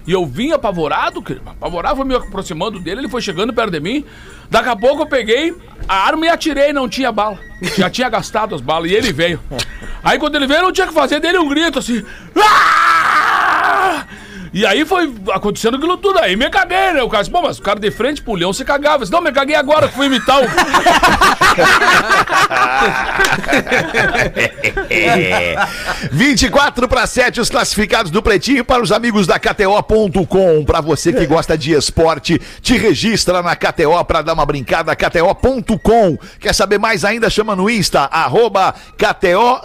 [0.08, 1.48] E eu vim apavorado, querido.
[1.48, 4.04] Apavorado, foi me aproximando dele, ele foi chegando perto de mim.
[4.50, 5.56] Daqui a pouco eu peguei
[5.88, 7.38] a arma e atirei, não tinha bala.
[7.78, 9.40] Já tinha gastado as balas e ele veio.
[10.04, 12.04] Aí quando ele veio, não tinha que fazer dele um grito assim.
[12.36, 14.06] "Ah!"
[14.54, 16.20] E aí foi acontecendo aquilo tudo.
[16.20, 17.02] Aí me caguei, né?
[17.02, 18.98] O cara disse, pô, mas o cara de frente pro leão se cagava.
[18.98, 20.46] Eu disse, não, me caguei agora que fui imitar o.
[24.90, 25.56] É.
[26.12, 30.66] 24 para 7 os classificados do Pretinho para os amigos da KTO.com.
[30.66, 34.96] Para você que gosta de esporte, te registra na KTO para dar uma brincada.
[34.96, 36.18] KTO.com.
[36.40, 37.30] Quer saber mais ainda?
[37.30, 39.62] Chama no Insta, arroba KTO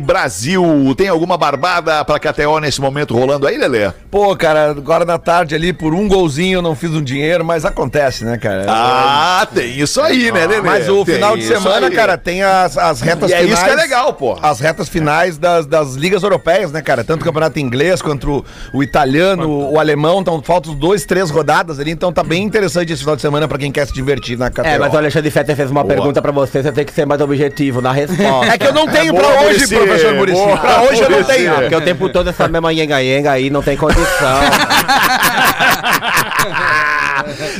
[0.00, 0.94] Brasil.
[0.96, 3.92] Tem alguma barbada para KTO nesse momento rolando aí, Lelê?
[4.10, 7.64] Pô, cara, agora na tarde ali, por um golzinho eu não fiz um dinheiro, mas
[7.64, 8.64] acontece, né, cara?
[8.68, 10.60] Ah, tem isso aí, né, Lelê?
[10.60, 11.94] Mas o Tem final de semana, aí.
[11.94, 13.54] cara, tem as, as retas E é finais.
[13.58, 14.36] isso que é legal, pô.
[14.42, 17.04] As retas finais das, das ligas europeias, né, cara?
[17.04, 20.20] Tanto o campeonato inglês quanto o, o italiano, o, alemão.
[20.20, 21.90] Então faltam dois, três rodadas ali.
[21.90, 24.62] Então tá bem interessante esse final de semana pra quem quer se divertir na KTO.
[24.66, 27.20] É, mas o Alexandre Fetter fez uma pergunta pra você, você tem que ser mais
[27.20, 28.52] objetivo na resposta.
[28.52, 29.74] É que eu não tenho É pra boa, hoje, Muricy.
[29.76, 30.38] professor Muricy.
[30.38, 31.54] Boa, Pra hoje eu não tenho.
[31.54, 34.02] Porque o tempo todo essa mesma yenga-yenga aí não tem condição.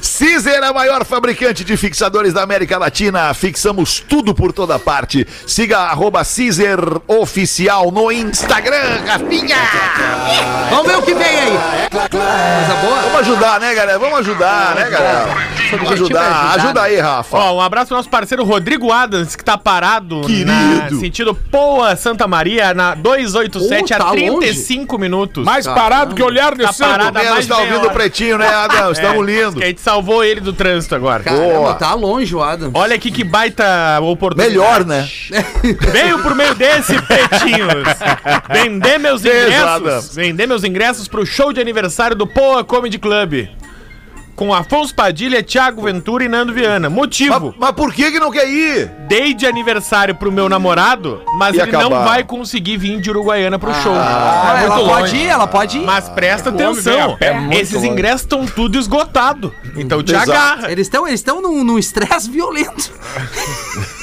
[0.00, 3.32] Cizer, a maior fabricante de fixadores da América Latina.
[3.34, 5.26] Fixamos tudo por toda parte.
[5.46, 9.56] Siga arroba Cizer Oficial no Instagram, Rafinha.
[10.70, 11.58] Vamos ver o que vem aí.
[13.02, 13.98] Vamos ajudar, né, galera?
[13.98, 15.28] Vamos ajudar, né, galera?
[15.72, 16.54] Vamos é ajudar.
[16.54, 17.36] Ajuda aí, Rafa.
[17.36, 20.50] Ó, um abraço pro nosso parceiro Rodrigo Adams, que tá parado Querido.
[20.50, 25.44] na sentido Poa Santa Maria, na 287 Oh, tá a 35 minutos.
[25.44, 27.12] Mais parado que olhar de Tá santo.
[27.48, 28.46] tá ouvindo o pretinho, né?
[28.92, 29.62] Estamos É, lindos.
[29.82, 31.24] Salvou ele do trânsito agora.
[31.24, 31.74] Caramba, Boa.
[31.74, 32.70] tá longe o Adam.
[32.74, 34.56] Olha aqui que baita oportunidade.
[34.56, 35.08] Melhor, né?
[35.92, 37.88] Veio por meio desse, pretinhos.
[38.50, 40.14] Vender meus ingressos.
[40.14, 43.48] Vender meus ingressos pro show de aniversário do Poa Comedy Club.
[44.34, 46.88] Com Afonso Padilha, Thiago Ventura e Nando Viana.
[46.88, 48.90] Motivo: Mas, mas por que que não quer ir?
[49.06, 52.04] dei de aniversário pro meu namorado, mas E ele não acabar.
[52.04, 53.92] vai conseguir vir de Uruguaiana pro show.
[53.94, 55.84] Ah, ela pode ir, ela pode ir.
[55.84, 57.88] Mas presta atenção, pé, muito esses longe.
[57.88, 59.52] ingressos estão tudo esgotados.
[59.76, 60.30] Então te Exato.
[60.32, 60.72] agarra.
[60.72, 62.90] Eles estão eles estão num num estresse violento.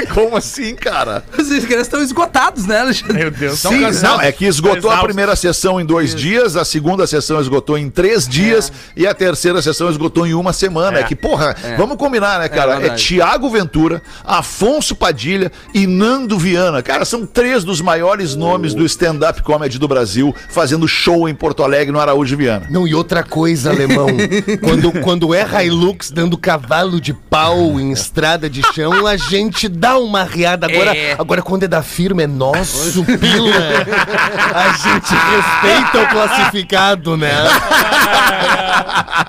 [0.12, 1.24] Como assim, cara?
[1.38, 3.14] Os ingressos estão esgotados, né, Alexandre?
[3.14, 7.06] Meu Deus, Sim, não, é que esgotou a primeira sessão em dois dias, a segunda
[7.06, 10.98] sessão esgotou em três dias e a terceira sessão esgotou em uma semana.
[10.98, 11.04] É, É.
[11.04, 12.86] que, porra, vamos combinar, né, cara?
[12.86, 12.90] É.
[12.90, 16.82] Tiago Ventura, Afonso Padilha e Nando Viana.
[16.82, 21.62] Cara, são três dos maiores nomes do stand-up comedy do Brasil fazendo show em Porto
[21.62, 22.66] Alegre no Araújo Viana.
[22.70, 24.08] Não, e outra coisa, alemão.
[24.62, 29.83] quando, quando é Hilux dando cavalo de pau em estrada de chão, a gente dá
[29.84, 30.66] dá uma riada.
[30.66, 31.14] Agora, É.
[31.18, 33.50] agora quando é da firma, é nosso, pila.
[34.54, 37.32] A gente respeita o classificado, né?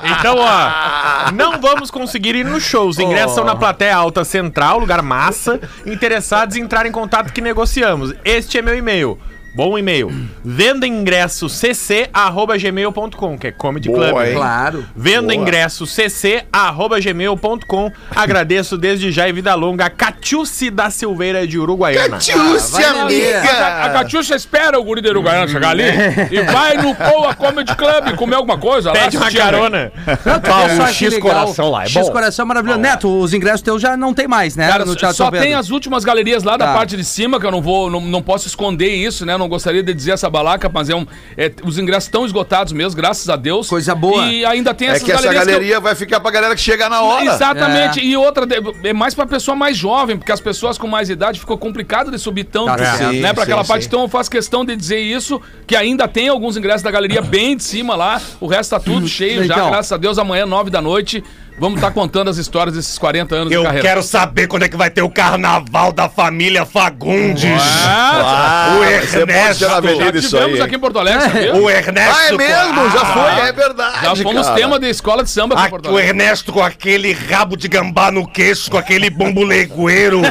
[0.04, 3.00] Então, ó, não vamos conseguir ir nos shows.
[3.00, 5.60] Ingressos são na plateia alta central, lugar massa.
[5.86, 8.14] Interessados em entrar em contato que negociamos.
[8.24, 9.20] Este é meu e-mail.
[9.56, 10.12] Bom e-mail.
[10.44, 14.26] Venda ingresso cc@gmail.com, que é Comedy Boa, Club.
[14.28, 14.34] hein?
[14.34, 14.86] Claro.
[14.94, 17.90] Venda ingresso cc@gmail.com.
[18.14, 22.18] Agradeço desde já e vida longa a Catiuci da Silveira de Uruguaiana.
[22.20, 23.40] Vai na minha.
[23.40, 23.94] A, a amiga!
[23.94, 25.84] Catiuxa espera o guri de Uruguaiana chegar ali
[26.32, 28.90] e vai no Poa Comedy Club comer alguma coisa.
[28.90, 29.52] lá, Pede uma assistir, né?
[29.52, 29.92] carona.
[30.22, 32.12] Só que X coração lá, é X bom.
[32.12, 32.80] coração maravilhoso.
[32.82, 34.68] Neto, os ingressos teus já não tem mais, né?
[34.68, 36.74] Cara, só tem as últimas galerias lá da Tá.
[36.74, 39.38] parte de cima, que eu não vou, não, não posso esconder isso, né?
[39.46, 41.06] Não gostaria de dizer essa balaca, mas é um,
[41.38, 43.70] é, os ingressos estão esgotados mesmo, graças a Deus.
[43.70, 44.26] Coisa boa.
[44.26, 46.56] E ainda tem É essas que essa galerias que eu- galeria vai ficar pra galera
[46.56, 47.26] que chegar na hora.
[47.26, 48.00] Exatamente.
[48.04, 48.48] E outra,
[48.84, 52.18] é mais pra pessoa mais jovem, porque as pessoas com mais idade ficou complicado de
[52.18, 53.14] subir tanto, Tá certo.
[53.14, 53.34] né?
[53.34, 53.82] Pra Sim, aquela sim, parte.
[53.84, 53.88] sim.
[53.88, 57.56] Então eu faço questão de dizer isso, que ainda tem alguns ingressos da galeria bem
[57.56, 58.20] de cima lá.
[58.42, 60.18] O resto tá tudo cheio já, graças a Deus.
[60.18, 61.24] Amanhã, nove da noite,
[61.58, 63.88] vamos estar contando as histórias desses 40 anos Eu de carreira.
[63.88, 67.62] quero saber quando é que vai ter o carnaval da família Fagundes.
[67.88, 69.60] Ah, o Ernesto.
[69.60, 71.56] Já tivemos aqui em Porto Alegre, sabia?
[71.56, 72.16] O Ernesto.
[72.20, 72.90] Ah, é mesmo?
[72.92, 73.96] Já Ah, foi, é verdade.
[74.06, 74.56] Já fomos cara.
[74.60, 76.00] tema de escola de samba aqui o.
[76.00, 80.22] Ernesto com aquele rabo de gambá no queixo, com aquele bumbo legueiro,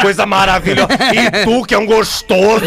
[0.00, 0.88] coisa maravilhosa.
[1.14, 2.62] E tu, que é um gostoso.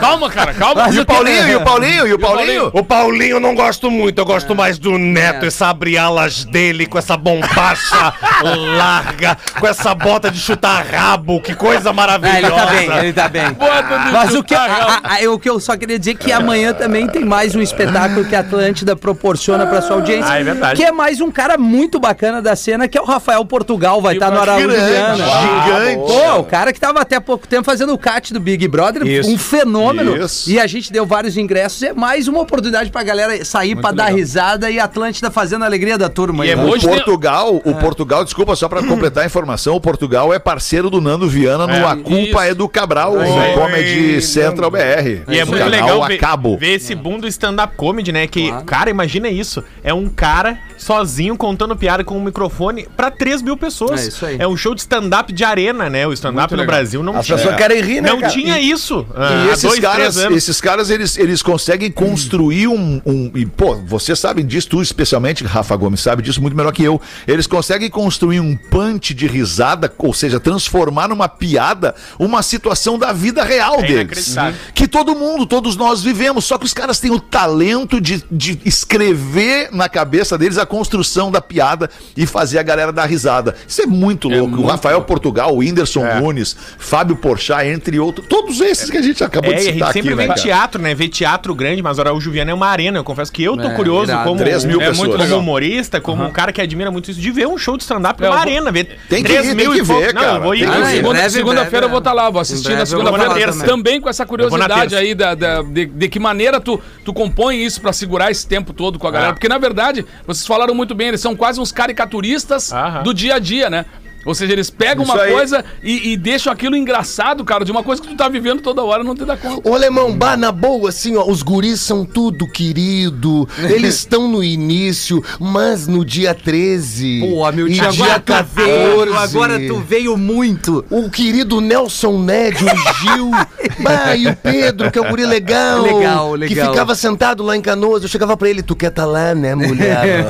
[0.00, 0.88] Calma, cara, calma.
[0.92, 2.70] E o Paulinho, e o Paulinho, e o Paulinho?
[2.72, 6.98] O Paulinho eu não gosto muito, eu gosto mais do Neto, essa abrialas dele, com
[6.98, 8.12] essa bombacha
[8.76, 12.44] larga, com essa bota de chutar rabo, que coisa Ah, maravilhosa.
[12.44, 13.52] ele tá bem, ele tá bem.
[13.62, 16.14] Bota de Mas o que, a- a- a- o que eu só queria dizer é
[16.14, 20.30] que amanhã também tem mais um espetáculo que a Atlântida proporciona pra sua audiência.
[20.30, 20.76] Ah, é verdade.
[20.76, 24.14] Que é mais um cara muito bacana da cena, que é o Rafael Portugal, vai
[24.14, 25.16] estar no Araújo Viana.
[25.16, 25.96] gigante.
[25.96, 29.06] Pô, o cara que tava até há pouco tempo fazendo o cat do Big Brother,
[29.06, 29.30] Isso.
[29.30, 30.16] um fenômeno.
[30.16, 30.50] Isso.
[30.50, 31.82] E a gente deu vários ingressos.
[31.82, 35.66] É mais uma oportunidade pra galera sair pra dar risada e a Atlântida fazendo a
[35.66, 36.44] alegria da turma.
[36.44, 36.62] E aí, é né?
[36.82, 40.38] O Hoje tem- Portugal, o Portugal, desculpa só pra completar a informação, o Portugal é
[40.38, 42.38] parceiro do Nando Viana no É, A Culpa isso.
[42.40, 43.54] é do Cabral, no.
[43.54, 45.22] Comedy Central BR.
[45.28, 46.56] E é muito legal a ver, cabo.
[46.56, 48.26] ver esse boom do stand-up comedy, né?
[48.26, 49.62] Que, cara, imagina isso.
[49.84, 54.04] É um cara sozinho contando piada com um microfone pra 3 mil pessoas.
[54.04, 54.36] É isso aí.
[54.38, 56.06] É um show de stand-up de arena, né?
[56.06, 57.36] O stand-up no Brasil não As tinha.
[57.38, 58.32] pessoas querem rir, né, Não cara?
[58.32, 59.06] tinha isso.
[59.10, 60.38] E ah, esses dois, caras, três anos.
[60.38, 63.30] esses caras eles, eles conseguem construir um, um.
[63.34, 67.00] E, pô, vocês sabem disso, tu especialmente, Rafa Gomes, sabe disso muito melhor que eu.
[67.28, 73.12] Eles conseguem construir um punch de risada, ou seja, transformar numa piada uma situação da
[73.12, 73.92] vida real É deles.
[73.94, 74.60] inacreditável.
[74.74, 76.44] Que todo mundo, todos nós vivemos.
[76.44, 78.58] Só que os caras têm o talento de, de
[78.96, 83.54] escrever na cabeça deles a construção da piada e fazer a galera dar risada.
[83.66, 84.56] Isso é muito louco.
[84.60, 88.26] o Rafael Portugal, o Whindersson Nunes, Fábio Porchat, entre outros.
[88.26, 90.26] Todos esses que a gente acabou É, de e a citar gente sempre aqui, né,
[90.28, 90.40] cara?
[90.40, 90.94] teatro, né?
[90.94, 92.98] Vê teatro grande, mas Araújo Viana é uma arena.
[92.98, 95.08] Eu confesso que eu tô É, curioso como, Três mil é pessoas.
[95.08, 97.82] muito como humorista, como um cara que admira muito isso, de ver um show de
[97.82, 98.72] stand-up É, numa eu vou- arena.
[98.72, 100.00] Ver Tem que 3 ir, mil tem e que pouco.
[100.02, 100.36] ver, Não, cara.
[100.36, 100.64] eu vou ir.
[100.68, 103.52] Ah, Segunda- Segunda-feira eu vou estar lá, vou assistir na segunda-feira.
[103.66, 104.00] também.
[104.00, 107.80] Com essa na curiosidade aí da, da- de, de que maneira tu, tu compõe isso
[107.80, 109.30] pra segurar esse tempo todo com a galera.
[109.30, 109.34] Ah.
[109.34, 112.72] Porque, na verdade, vocês falaram muito bem, eles são quase uns caricaturistas
[113.04, 113.84] do dia a dia, né?
[114.24, 115.32] Ou seja, eles pegam Isso uma aí.
[115.32, 118.82] coisa e, e deixam aquilo engraçado, cara, de uma coisa que tu tá vivendo toda
[118.82, 119.68] hora e não te dá conta.
[119.68, 124.42] Ô, Alemão, bah, na boa, assim, ó, os guris são tudo querido, eles estão no
[124.42, 129.60] início, mas no dia 13 Pô, meu e tio, dia agora tu 14, veio, agora
[129.60, 130.84] tu veio muito.
[130.90, 132.68] o querido Nelson Ned, o
[133.00, 133.30] Gil,
[133.82, 136.70] bah, e o Pedro, que é o guri legal, Legal, que legal.
[136.70, 140.26] ficava sentado lá em Canoas, eu chegava pra ele, tu quer tá lá, né, mulher?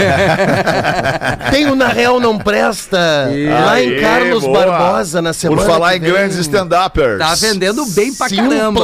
[1.51, 3.29] Tem o Na Real Não Presta,
[3.65, 4.67] lá em Carlos boa.
[4.67, 7.19] Barbosa, na semana Por falar que em grandes stand-uppers.
[7.19, 8.81] Tá vendendo bem pra caramba.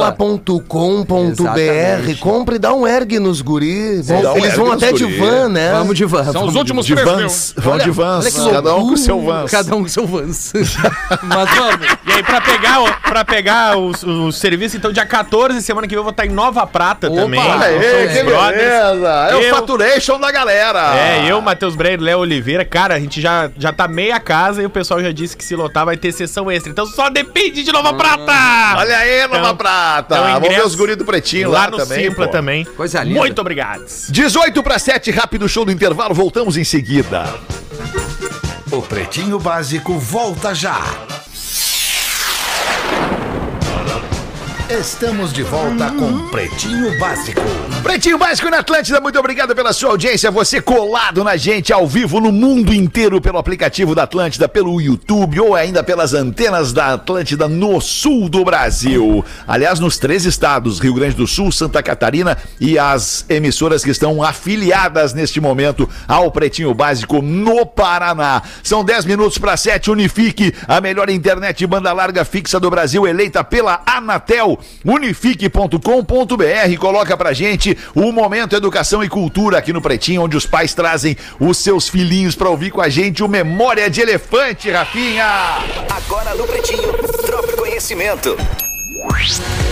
[0.87, 2.19] Simpla.com.br.
[2.19, 4.07] Compre e dá um erg nos guris.
[4.07, 5.17] Vão- um eles vão até de guri.
[5.17, 5.71] van, né?
[5.71, 6.23] Vamos de van.
[6.23, 7.53] São os vamos últimos De vans.
[7.57, 8.27] Vão de vans.
[8.51, 9.51] Cada um com o seu vans.
[9.51, 10.53] Cada um com seu vans.
[11.23, 11.87] Mas vamos.
[12.07, 15.91] E aí, pra pegar, o- pra pegar os, os serviços, então, dia 14, semana que
[15.93, 17.39] vem, eu vou estar em Nova Prata Opa, também.
[17.39, 19.27] Olha aí, os que beleza.
[19.31, 20.95] É o Faturation da galera.
[20.97, 24.65] É, eu, Matheus Breiro, Léo Oliveira, cara, a gente já, já tá meia casa e
[24.65, 26.71] o pessoal já disse que se lotar vai ter sessão extra.
[26.71, 28.77] Então só depende de Nova Prata!
[28.79, 30.15] Olha aí, Nova Então- Prata.
[30.15, 32.09] então, Vamos ver os guris do Pretinho lá, lá no também.
[32.09, 32.31] Simpla pô.
[32.31, 32.65] também.
[32.65, 33.19] Coisa linda.
[33.19, 33.83] Muito obrigado.
[34.09, 36.15] 18 para 7, rápido show do intervalo.
[36.15, 37.25] Voltamos em seguida.
[38.71, 40.79] O Pretinho Básico volta já.
[44.69, 47.41] Estamos de volta com Pretinho Básico.
[47.89, 50.29] Pretinho Básico na Atlântida, muito obrigado pela sua audiência.
[50.29, 55.39] Você colado na gente ao vivo no mundo inteiro pelo aplicativo da Atlântida, pelo YouTube
[55.39, 59.25] ou ainda pelas antenas da Atlântida no sul do Brasil.
[59.47, 64.21] Aliás, nos três estados, Rio Grande do Sul, Santa Catarina e as emissoras que estão
[64.21, 68.43] afiliadas neste momento ao Pretinho Básico no Paraná.
[68.61, 69.89] São 10 minutos para 7.
[69.89, 74.59] Unifique, a melhor internet banda larga fixa do Brasil, eleita pela Anatel.
[74.85, 76.77] Unifique.com.br.
[76.77, 81.17] Coloca pra gente o Momento Educação e Cultura aqui no Pretinho, onde os pais trazem
[81.39, 85.25] os seus filhinhos pra ouvir com a gente o Memória de Elefante, Rafinha.
[85.89, 86.91] Agora no Pretinho,
[87.25, 88.37] Drop Conhecimento.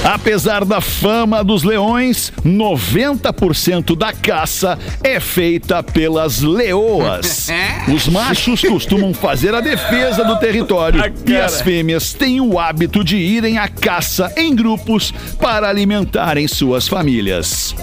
[0.03, 7.49] Apesar da fama dos leões, 90% da caça é feita pelas leoas.
[7.93, 13.17] Os machos costumam fazer a defesa do território e as fêmeas têm o hábito de
[13.17, 17.75] irem à caça em grupos para alimentarem suas famílias.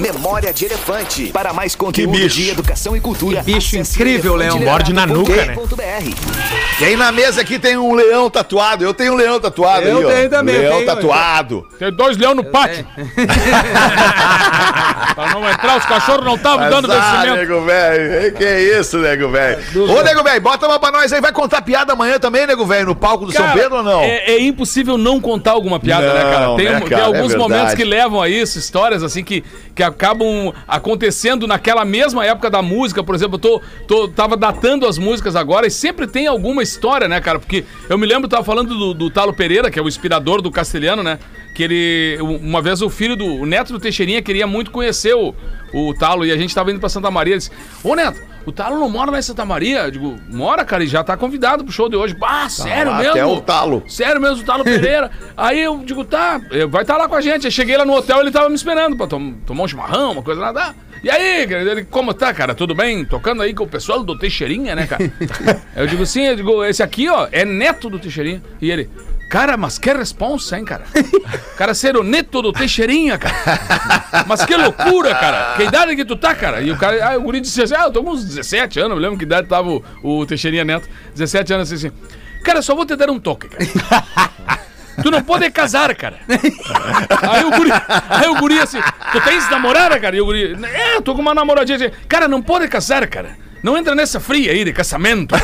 [0.00, 1.26] Memória de Elefante.
[1.32, 2.36] Para mais conteúdo bicho.
[2.36, 3.42] de educação e cultura.
[3.42, 4.58] Que bicho incrível, Leão.
[4.60, 5.56] Morde na nuca, né?
[6.78, 8.84] Quem na mesa aqui tem um leão tatuado?
[8.84, 10.08] Eu tenho um leão tatuado Eu aí, ó.
[10.08, 10.86] tenho também, Leão tenho.
[10.86, 11.66] tatuado.
[11.78, 12.86] Tem dois leões no pátio.
[15.14, 17.36] pra não entrar, os cachorros não estavam dando Azar, vencimento.
[17.48, 18.32] nego velho.
[18.34, 19.58] Que é isso, nego velho?
[19.90, 21.20] Ô, nego velho, bota uma pra nós aí.
[21.20, 24.02] Vai contar piada amanhã também, nego velho, no palco do São Cara, Pedro ou não?
[24.02, 26.46] É, é impossível não contar alguma piada, né, cara?
[26.46, 27.02] Não, Tem, né, um- tem cara?
[27.02, 27.38] É alguns verdade.
[27.50, 29.42] momentos que levam a isso, histórias assim que,
[29.74, 33.02] que acabam acontecendo naquela mesma época da música.
[33.02, 37.08] Por exemplo, eu tô, tô, tava datando as músicas agora e sempre tem alguma história,
[37.08, 37.38] né, cara?
[37.38, 40.50] Porque eu me lembro, tava falando do, do Talo Pereira, que é o inspirador do
[40.50, 41.18] castelhano, né?
[41.54, 42.18] Que ele.
[42.20, 43.26] Uma vez o filho do.
[43.26, 45.34] O neto do Teixeirinha queria muito conhecer o,
[45.72, 47.32] o Talo e a gente tava indo pra Santa Maria.
[47.32, 47.50] Ele disse:
[47.82, 49.80] Ô Neto, o Talo não mora lá em Santa Maria?
[49.84, 52.16] Eu digo, mora, cara, e já tá convidado pro show de hoje.
[52.22, 53.12] Ah, sério lá, mesmo?
[53.12, 53.82] até o Talo.
[53.88, 55.10] Sério mesmo, o Talo Pereira.
[55.36, 57.46] Aí eu digo, tá, eh, vai estar lá com a gente.
[57.46, 60.22] Aí cheguei lá no hotel, ele tava me esperando pra tom- tomar um chimarrão, uma
[60.22, 60.52] coisa lá.
[60.52, 60.74] Tá.
[61.02, 62.54] E aí, ele, como tá, cara?
[62.56, 63.04] Tudo bem?
[63.04, 65.08] Tocando aí com o pessoal do Teixeirinha, né, cara?
[65.76, 68.42] Eu digo, sim, eu digo, esse aqui, ó, é neto do Teixeirinha.
[68.60, 68.90] E ele,
[69.28, 70.84] cara, mas que responsa, hein, cara?
[71.56, 73.34] Cara, ser o neto do Teixeirinha, cara.
[74.26, 75.54] Mas que loucura, cara.
[75.56, 76.60] Que idade que tu tá, cara?
[76.60, 78.92] E o cara, aí o guri disse assim, ah, eu tô com uns 17 anos,
[78.96, 80.88] eu lembro que idade tava o, o Teixeirinha Neto.
[81.14, 81.96] 17 anos, assim, assim.
[82.44, 83.64] Cara, só vou te dar um toque, cara.
[85.02, 86.16] Tu não pode casar, cara.
[86.28, 87.70] Aí o guri,
[88.08, 88.80] aí o guri assim,
[89.12, 90.16] tu tens namorada, cara?
[90.16, 91.76] E o guri, é, eu tô com uma namoradinha.
[91.76, 93.36] assim, Cara, não pode casar, cara.
[93.62, 95.34] Não entra nessa fria aí de casamento.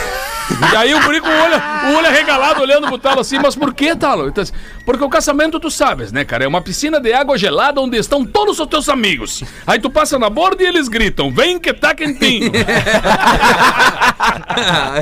[0.72, 3.94] E aí o guri com o olho, arregalado olhando pro Talo assim, mas por que,
[3.96, 4.28] Talo?
[4.28, 4.52] Então, assim,
[4.84, 6.44] porque o casamento, tu sabes, né, cara?
[6.44, 9.42] É uma piscina de água gelada onde estão todos os teus amigos.
[9.66, 12.52] Aí tu passa na borda e eles gritam, vem que tá quentinho.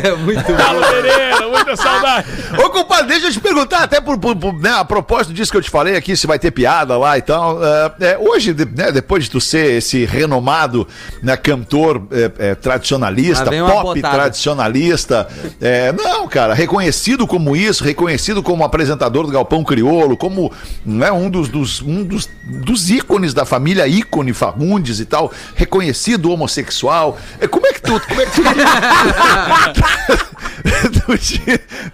[0.03, 2.26] é muito Talo Pereira, muita saudade.
[2.64, 5.57] Ô, compadre, deixa eu te perguntar, até por, por- por, né, a propósito disso que
[5.59, 7.59] eu te falei aqui, se vai ter piada lá e tal.
[7.64, 10.86] é, é, hoje, de- né, depois de tu ser esse renomado
[11.22, 14.14] né, cantor é, é, tradicionalista, pop botada.
[14.16, 15.28] tradicionalista,
[15.60, 20.52] é, não, cara, reconhecido como isso, reconhecido como apresentador do Galpão Criolo, como
[20.84, 26.30] né, um, dos, dos- um dos, dos ícones da família ícone Fagundes e tal, reconhecido
[26.30, 27.18] homossexual.
[27.40, 28.00] É, como é que tu.
[28.00, 28.42] Como é que tu,
[31.07, 31.40] tu te,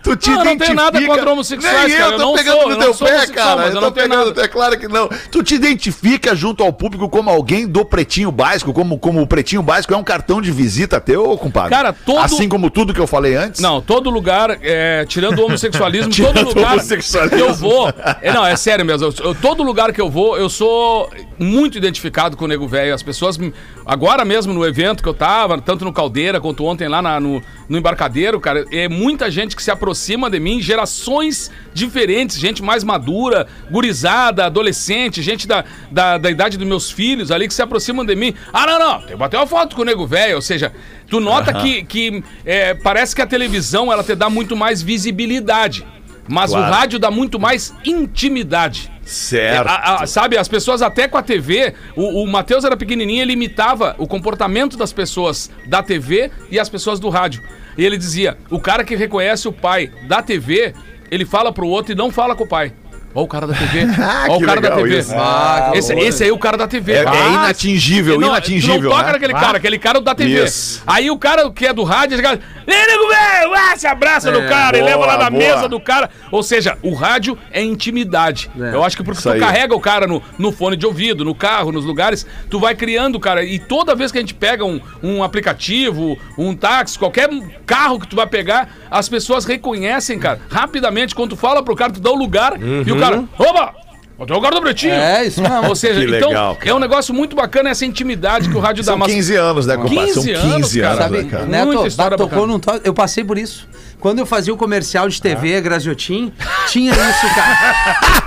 [0.03, 2.35] tu te Não, eu não tenho nada identifica- contra homossexuais, Nem cara, eu eu tô
[2.35, 3.57] pegando sou- no eu teu pé, cara.
[3.57, 4.43] mas Eu eu tô pegando nada.
[4.43, 5.09] é claro que não.
[5.31, 9.63] Tu te identifica junto ao público como alguém do Pretinho Básico, como, como o Pretinho
[9.63, 11.71] Básico é um cartão de visita teu, compadre?
[11.71, 13.61] Cara, todo- Assim como tudo que eu falei antes?
[13.61, 17.37] Não, todo lugar, é, tirando o homossexualismo, Tirando todo lugar homossexualismo.
[17.37, 17.89] que eu vou.
[18.23, 19.13] É, não, é sério mesmo.
[19.23, 22.95] eu- todo lugar que eu vou, eu sou muito identificado com o Nego Velho.
[22.95, 23.39] As pessoas,
[23.87, 27.43] agora mesmo no evento que eu tava, tanto no Caldeira quanto ontem lá na- no,
[27.69, 32.83] no embarcadeiro, cara, é muita gente que se aproxima de mim, gerações diferentes, gente mais
[32.85, 38.05] madura, gurizada, adolescente, gente da, da, da idade dos meus filhos ali que se aproximam
[38.05, 38.35] de mim.
[38.53, 40.37] Ah, não, não, que bater uma foto com o Nego Velho.
[40.37, 40.73] Ou seja,
[41.09, 45.87] tu nota que, que é, parece que a televisão ela te dá muito mais visibilidade.
[46.31, 46.67] Mas Claro.
[46.67, 48.91] o rádio dá muito mais intimidade.
[49.03, 49.67] Certo.
[49.67, 53.33] A- a- sabe, as pessoas até com a TV, o, o Matheus era pequenininho, ele
[53.33, 57.43] imitava o comportamento das pessoas da TV e as pessoas do rádio.
[57.79, 60.75] E ele dizia: o cara que reconhece o pai da TV,
[61.11, 62.73] ele fala pro outro e não fala com o pai.
[63.19, 63.81] Ó o cara da TV.
[64.29, 64.99] Ó o Que cara da TV.
[65.01, 65.13] isso.
[65.17, 66.93] Ah, que esse, esse aí é o cara da TV.
[66.93, 69.13] É- é Ah, inatingível, não, inatingível, Tu não toca né?
[69.13, 69.41] naquele Ah.
[69.41, 70.45] cara, aquele cara é o da TV.
[70.45, 70.83] Isso.
[70.87, 74.31] Aí o cara que é do rádio, ele fala, "Ei, nego velho, ah, se abraça
[74.31, 75.43] no cara e boa, leva lá na boa.
[75.43, 76.09] mesa do cara.
[76.31, 78.51] Ou seja, o rádio é intimidade.
[78.61, 78.75] É.
[78.75, 79.41] Eu acho que porque Isso tu aí.
[79.41, 83.19] carrega o cara no, no fone de ouvido, no carro, nos lugares, tu vai criando,
[83.19, 83.43] cara.
[83.43, 87.29] E toda vez que a gente pega um, um aplicativo, um táxi, qualquer
[87.67, 91.15] carro que tu vai pegar, as pessoas reconhecem, cara, rapidamente.
[91.15, 93.08] Quando tu fala pro cara, tu dá o lugar e o cara,
[93.39, 93.75] opa!
[94.27, 94.95] Tu é o cara do Pretinho.
[94.95, 95.69] É, isso mesmo.
[95.69, 96.71] Ou seja, Que então, legal, cara.
[96.71, 99.13] é um negócio muito bacana essa intimidade que o Rádio da São Massa...
[99.13, 100.13] 15 anos, né, compadre?
[100.13, 100.97] São 15 15 anos, anos, cara.
[101.03, 101.47] Sabe, né, cara?
[101.47, 102.53] Neto, Muita história bah, tocou bacana.
[102.53, 103.69] num to- Eu passei por isso.
[104.01, 106.33] Quando eu fazia o comercial de TV, Graziotin,
[106.69, 107.75] tinha isso, cara.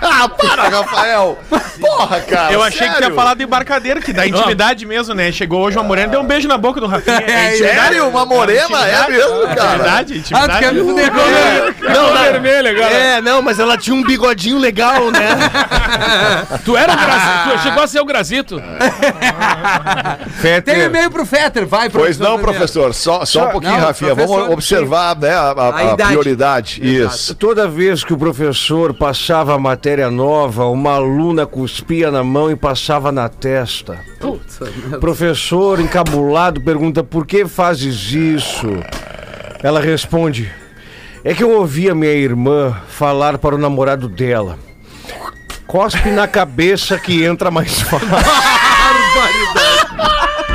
[0.01, 1.37] Ah, para, Rafael!
[1.79, 2.53] Porra, cara!
[2.53, 3.07] Eu achei que sério?
[3.07, 5.31] tinha falado do embarcadeiro, que dá intimidade mesmo, né?
[5.31, 7.21] Chegou hoje uma morena deu um beijo na boca do Rafinha.
[7.31, 7.79] É, intimidade.
[7.79, 8.07] Sério?
[8.09, 8.87] Uma morena?
[8.87, 10.01] É mesmo, cara?
[10.01, 12.93] Intimidade, Ah, tu quer me fuder com Não, vermelho agora.
[12.93, 15.29] É, não, mas ela tinha um bigodinho legal, né?
[16.65, 18.61] Tu era o Grazito, tu chegou a ser o Grazito.
[20.65, 24.13] Tem e-mail pro Fetter, vai, Pois não, professor, só, só um pouquinho, Não, Rafinha.
[24.15, 26.09] professor, Vamos observar né, a, a- A a idade.
[26.11, 26.81] prioridade.
[26.83, 27.35] Isso.
[27.35, 32.55] Toda vez que o professor passava a matéria nova, uma aluna cuspia na mão e
[32.55, 33.99] passava na testa.
[34.21, 34.39] O
[34.99, 38.67] professor, encabulado, pergunta: por que fazes isso?
[39.63, 40.51] Ela responde:
[41.23, 44.57] é que eu ouvi a minha irmã falar para o namorado dela.
[45.67, 48.07] Cospe na cabeça que entra mais fácil.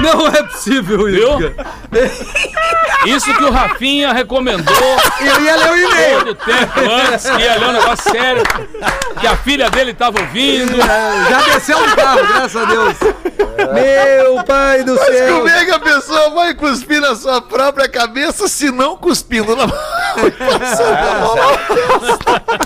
[0.00, 1.54] Não é possível isso.
[3.06, 4.74] Isso que o Rafinha recomendou
[5.20, 6.18] Eu ia ler o e-mail.
[6.18, 8.42] todo o tempo antes, que ia ler um negócio sério,
[9.20, 10.76] que a filha dele tava ouvindo.
[10.76, 12.96] Já desceu do carro, graças a Deus.
[13.72, 15.34] Meu pai do Mas céu.
[15.36, 19.64] como é que a pessoa vai cuspir na sua própria cabeça se não cuspindo na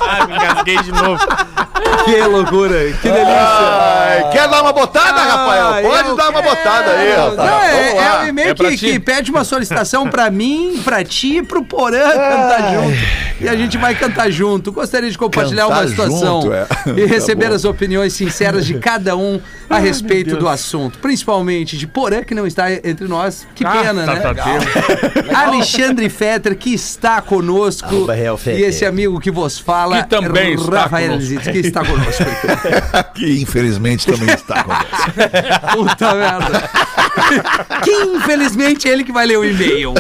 [0.01, 1.25] Ah, me engasguei de novo.
[2.05, 3.41] Que loucura, que delícia.
[3.41, 5.69] Ai, quer dar uma botada, Rafael?
[5.69, 7.65] Ah, Pode eu dar uma botada aí, Não, Rafael.
[7.65, 11.43] é, é um e-mail É que, que pede uma solicitação pra mim, pra ti e
[11.43, 12.97] pro Porã cantar junto.
[13.41, 14.71] E a gente vai cantar junto.
[14.73, 16.67] Gostaria de compartilhar Cantar uma situação junto, é.
[16.97, 20.99] e receber Tá as opiniões sinceras de cada um a respeito do assunto.
[20.99, 23.47] Principalmente de Porã, que não está entre nós.
[23.55, 24.21] Que Ah, pena, tá, né?
[24.21, 24.51] tá, tá.
[25.47, 28.07] Alexandre Fetter, que está conosco.
[28.47, 31.21] E esse amigo que vos fala, Que também está Rafael.
[31.21, 32.25] Zitz, que está conosco.
[33.15, 34.87] Que infelizmente também está conosco.
[35.75, 36.71] Puta merda.
[37.83, 39.95] Que infelizmente é ele que vai ler o e-mail.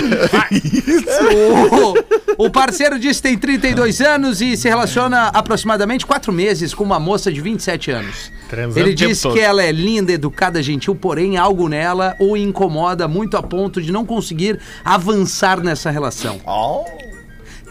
[2.38, 6.84] O, o parceiro disse que tem 32 anos e se relaciona aproximadamente 4 meses com
[6.84, 8.32] uma moça de 27 anos.
[8.48, 9.32] Transando Ele o tempo diz todo.
[9.34, 13.92] que ela é linda, educada, gentil, porém algo nela o incomoda muito a ponto de
[13.92, 16.40] não conseguir avançar nessa relação.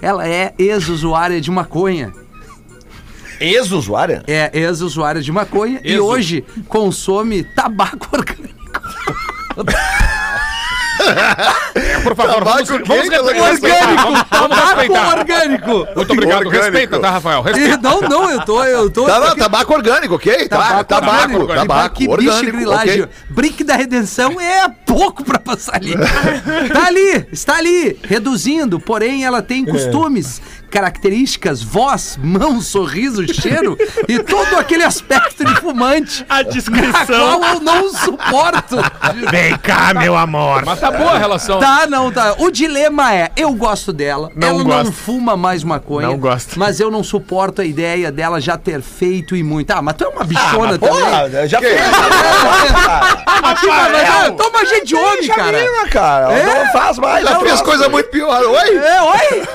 [0.02, 2.14] Ela é ex-usuária de maconha.
[3.39, 4.24] Ex-usuária?
[4.28, 8.60] É ex-usuária de maconha e hoje consome tabaco orgânico.
[12.04, 13.86] Por favor, vamos, Tabaco vamos quente, ela respeitar.
[13.95, 15.18] Vamos, vamos Tabaco respeitar.
[15.20, 15.88] orgânico.
[15.95, 16.45] Muito obrigado.
[16.45, 16.64] Orgânico.
[16.66, 17.41] Respeita, tá, Rafael?
[17.41, 17.76] Respeita.
[17.76, 19.06] E não, não, eu tô, eu tô.
[19.06, 20.47] Tá, não, tabaco orgânico, ok?
[20.47, 21.47] Tá, tabaco, orgânico.
[21.56, 23.02] tabaco, que bicho orgânico, grilagem.
[23.04, 23.14] ok.
[23.30, 25.93] Brick da redenção é pouco pra passar ali.
[26.74, 34.20] tá ali, está ali, reduzindo, porém ela tem costumes, características, voz, mão, sorriso, cheiro e
[34.20, 36.26] todo aquele aspecto de fumante.
[36.30, 37.39] A A descrição.
[37.39, 38.78] qual eu não suporto.
[39.30, 40.63] Vem cá, meu amor.
[40.65, 41.59] Mas tá boa a relação.
[41.59, 42.36] Tá, não, tá.
[42.38, 44.91] O dilema é, eu gosto dela, Não ela não gosto.
[44.93, 46.07] fuma mais maconha.
[46.07, 46.57] Não gosto.
[46.57, 49.72] Mas eu não suporto a ideia dela já ter feito e muito.
[49.72, 51.03] Ah, mas tu é uma bichona também.
[51.03, 51.82] Porra, já fez.
[53.41, 55.51] Aqui, mas, mas, toma gente de homem, cara.
[55.51, 56.34] Menina, cara.
[56.34, 56.45] É?
[56.65, 57.24] Não faz mais.
[57.24, 58.41] Já não fez coisa muito pior.
[58.43, 58.76] Oi?
[58.78, 59.47] É, oi?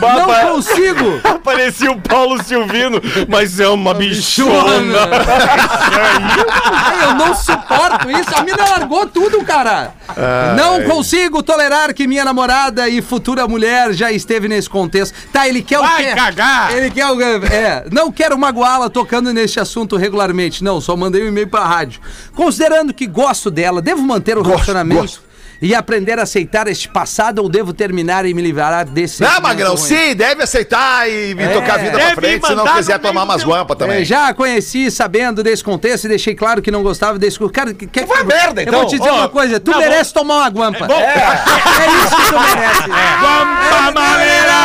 [0.00, 1.20] Não consigo.
[1.44, 4.98] Parecia o Paulo Silvino, mas é uma bichona.
[6.72, 8.30] Ai, eu não suporto isso.
[8.34, 9.92] A mina largou tudo, cara.
[10.56, 15.14] não consigo tolerar que minha namorada e futura mulher já esteve nesse contexto.
[15.32, 16.14] Tá, ele quer o Vai quê?
[16.14, 16.76] cagar.
[16.76, 20.62] Ele quer o É, não quero magoá-la tocando neste assunto regularmente.
[20.64, 22.00] Não, só mandei um e-mail pra rádio.
[22.34, 25.29] Considerando que gosto dela, devo manter o relacionamento gosto.
[25.62, 29.74] E aprender a aceitar este passado ou devo terminar e me livrar desse Não, Magrão,
[29.74, 29.86] ruim?
[29.88, 31.48] sim, deve aceitar e me É.
[31.48, 34.04] tocar a vida pra frente se não quiser tomar umas guampas É, também.
[34.04, 37.38] já conheci sabendo desse contexto e deixei claro que não gostava desse.
[37.50, 38.86] Cara, que, que, Vai merda, Eu vou então.
[38.90, 40.86] te dizer Ó, uma coisa: tu tá merece tomar uma guampa.
[40.86, 40.94] bom.
[41.00, 41.14] É.
[42.04, 42.80] isso que tu merece.
[43.20, 44.60] Guampa maneira.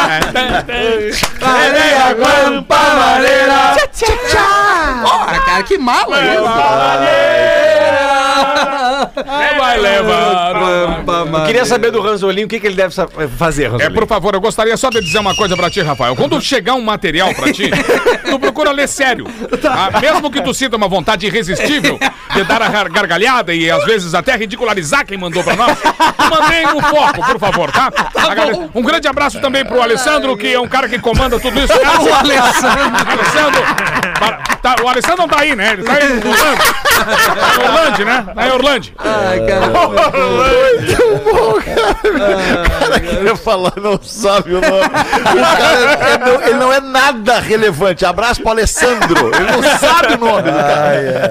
[1.42, 3.76] Maria, guampa, maneira.
[5.04, 6.18] Porra, cara, que mala
[9.58, 11.04] Vai levar.
[11.40, 12.94] Eu queria saber do Ranzolinho o que, que ele deve
[13.38, 13.94] fazer, É, Ranzolinho.
[13.94, 16.16] por favor, eu gostaria só de dizer uma coisa pra ti, Rafael.
[16.16, 17.70] Quando chegar um material pra ti,
[18.30, 19.26] tu procura ler sério.
[19.70, 22.00] Ah, mesmo que tu sinta uma vontade irresistível
[22.34, 26.30] de dar a gar- gargalhada e às vezes até ridicularizar quem mandou pra nós, tu
[26.30, 27.92] mantém o foco, por favor, tá?
[28.16, 28.70] Agradeço.
[28.74, 31.74] Um grande abraço também pro Alessandro, que é um cara que comanda tudo isso.
[32.06, 32.82] O Alessandro.
[33.10, 33.62] Alessandro,
[34.20, 35.74] para- tá, o Alessandro não tá aí, né?
[35.74, 36.64] Ele tá em Orlando.
[36.96, 38.26] Tá em Orlando, né?
[38.36, 38.88] Tá em Orlando.
[38.98, 39.68] Ai, cara.
[42.80, 44.86] cara queria falar, não sabe o nome.
[45.36, 48.06] O cara é- não- ele não é nada relevante.
[48.06, 49.32] Abraço pro Alessandro.
[49.36, 51.30] Ele não sabe o nome do cara.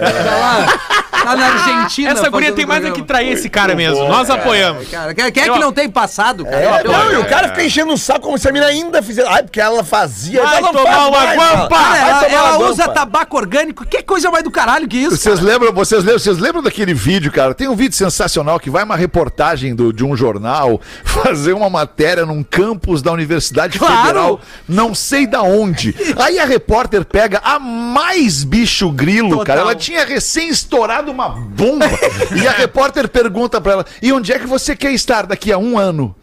[0.79, 0.93] Tá
[1.35, 2.11] lá, na Argentina.
[2.11, 4.07] Essa guria tem mais é que trair esse cara mesmo.
[4.09, 4.89] Nós apoiamos.
[4.89, 6.57] Cara, quem é que não tem passado, cara?
[6.57, 9.28] É, não, e o cara fica enchendo o saco como se a mina ainda fizesse.
[9.28, 10.43] Ai, porque ela fazia.
[10.43, 11.68] Vai ela tomar uma mais, guampa!
[11.76, 12.26] cara.
[12.26, 13.85] Ela, usa tabaco orgânico.
[13.87, 15.16] Que coisa mais do caralho que isso?
[15.16, 17.55] Vocês lembram, vocês lembram, vocês lembram daquele vídeo, cara?
[17.55, 22.24] Tem um vídeo sensacional que vai uma reportagem do- de um jornal fazer uma matéria
[22.26, 24.07] num campus da Universidade Claro!
[24.07, 25.95] Federal, não sei da onde.
[26.18, 29.45] Aí a repórter pega a mais bicho grilo, Total.
[29.45, 29.61] cara.
[29.61, 31.87] Ela tinha recém estourado uma bomba.
[32.35, 35.59] e a repórter pergunta pra ela: "E onde é que você quer estar daqui a
[35.59, 36.14] um ano?"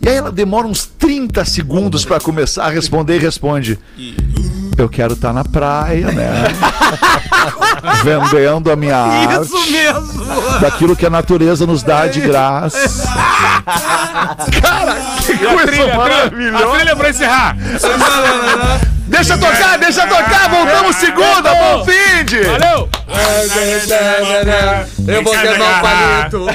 [0.00, 3.78] E aí ela demora uns 30 segundos pra começar a responder e responde:
[4.76, 6.44] Eu quero estar na praia, né?
[8.04, 10.60] Vendendo a minha arte Isso mesmo!
[10.60, 12.78] daquilo que a natureza nos dá de graça.
[14.60, 16.66] Cara, que A coisa a trilha, a maravilhosa.
[16.76, 17.56] trilha pra encerrar.
[19.06, 22.42] Deixa tocar, deixa tocar, voltamos segunda, bom fim de.
[22.42, 22.88] Valeu!
[25.06, 26.46] Eu vou quebrar o palito.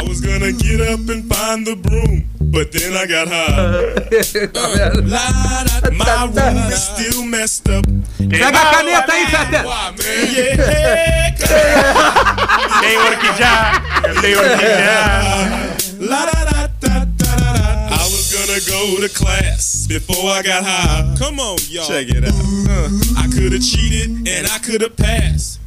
[0.00, 3.92] I was gonna get up and find the broom, but then I got high.
[5.92, 7.86] My room is still messed up.
[8.30, 9.62] Pega a caneta aí, Fete.
[12.80, 13.82] Tem orquídea,
[14.22, 15.72] tem orquídea.
[18.52, 21.14] Gonna go to class before I got high.
[21.18, 21.86] Come on, y'all.
[21.88, 22.34] Check it out.
[22.34, 25.61] Uh, I could have cheated and I could have passed.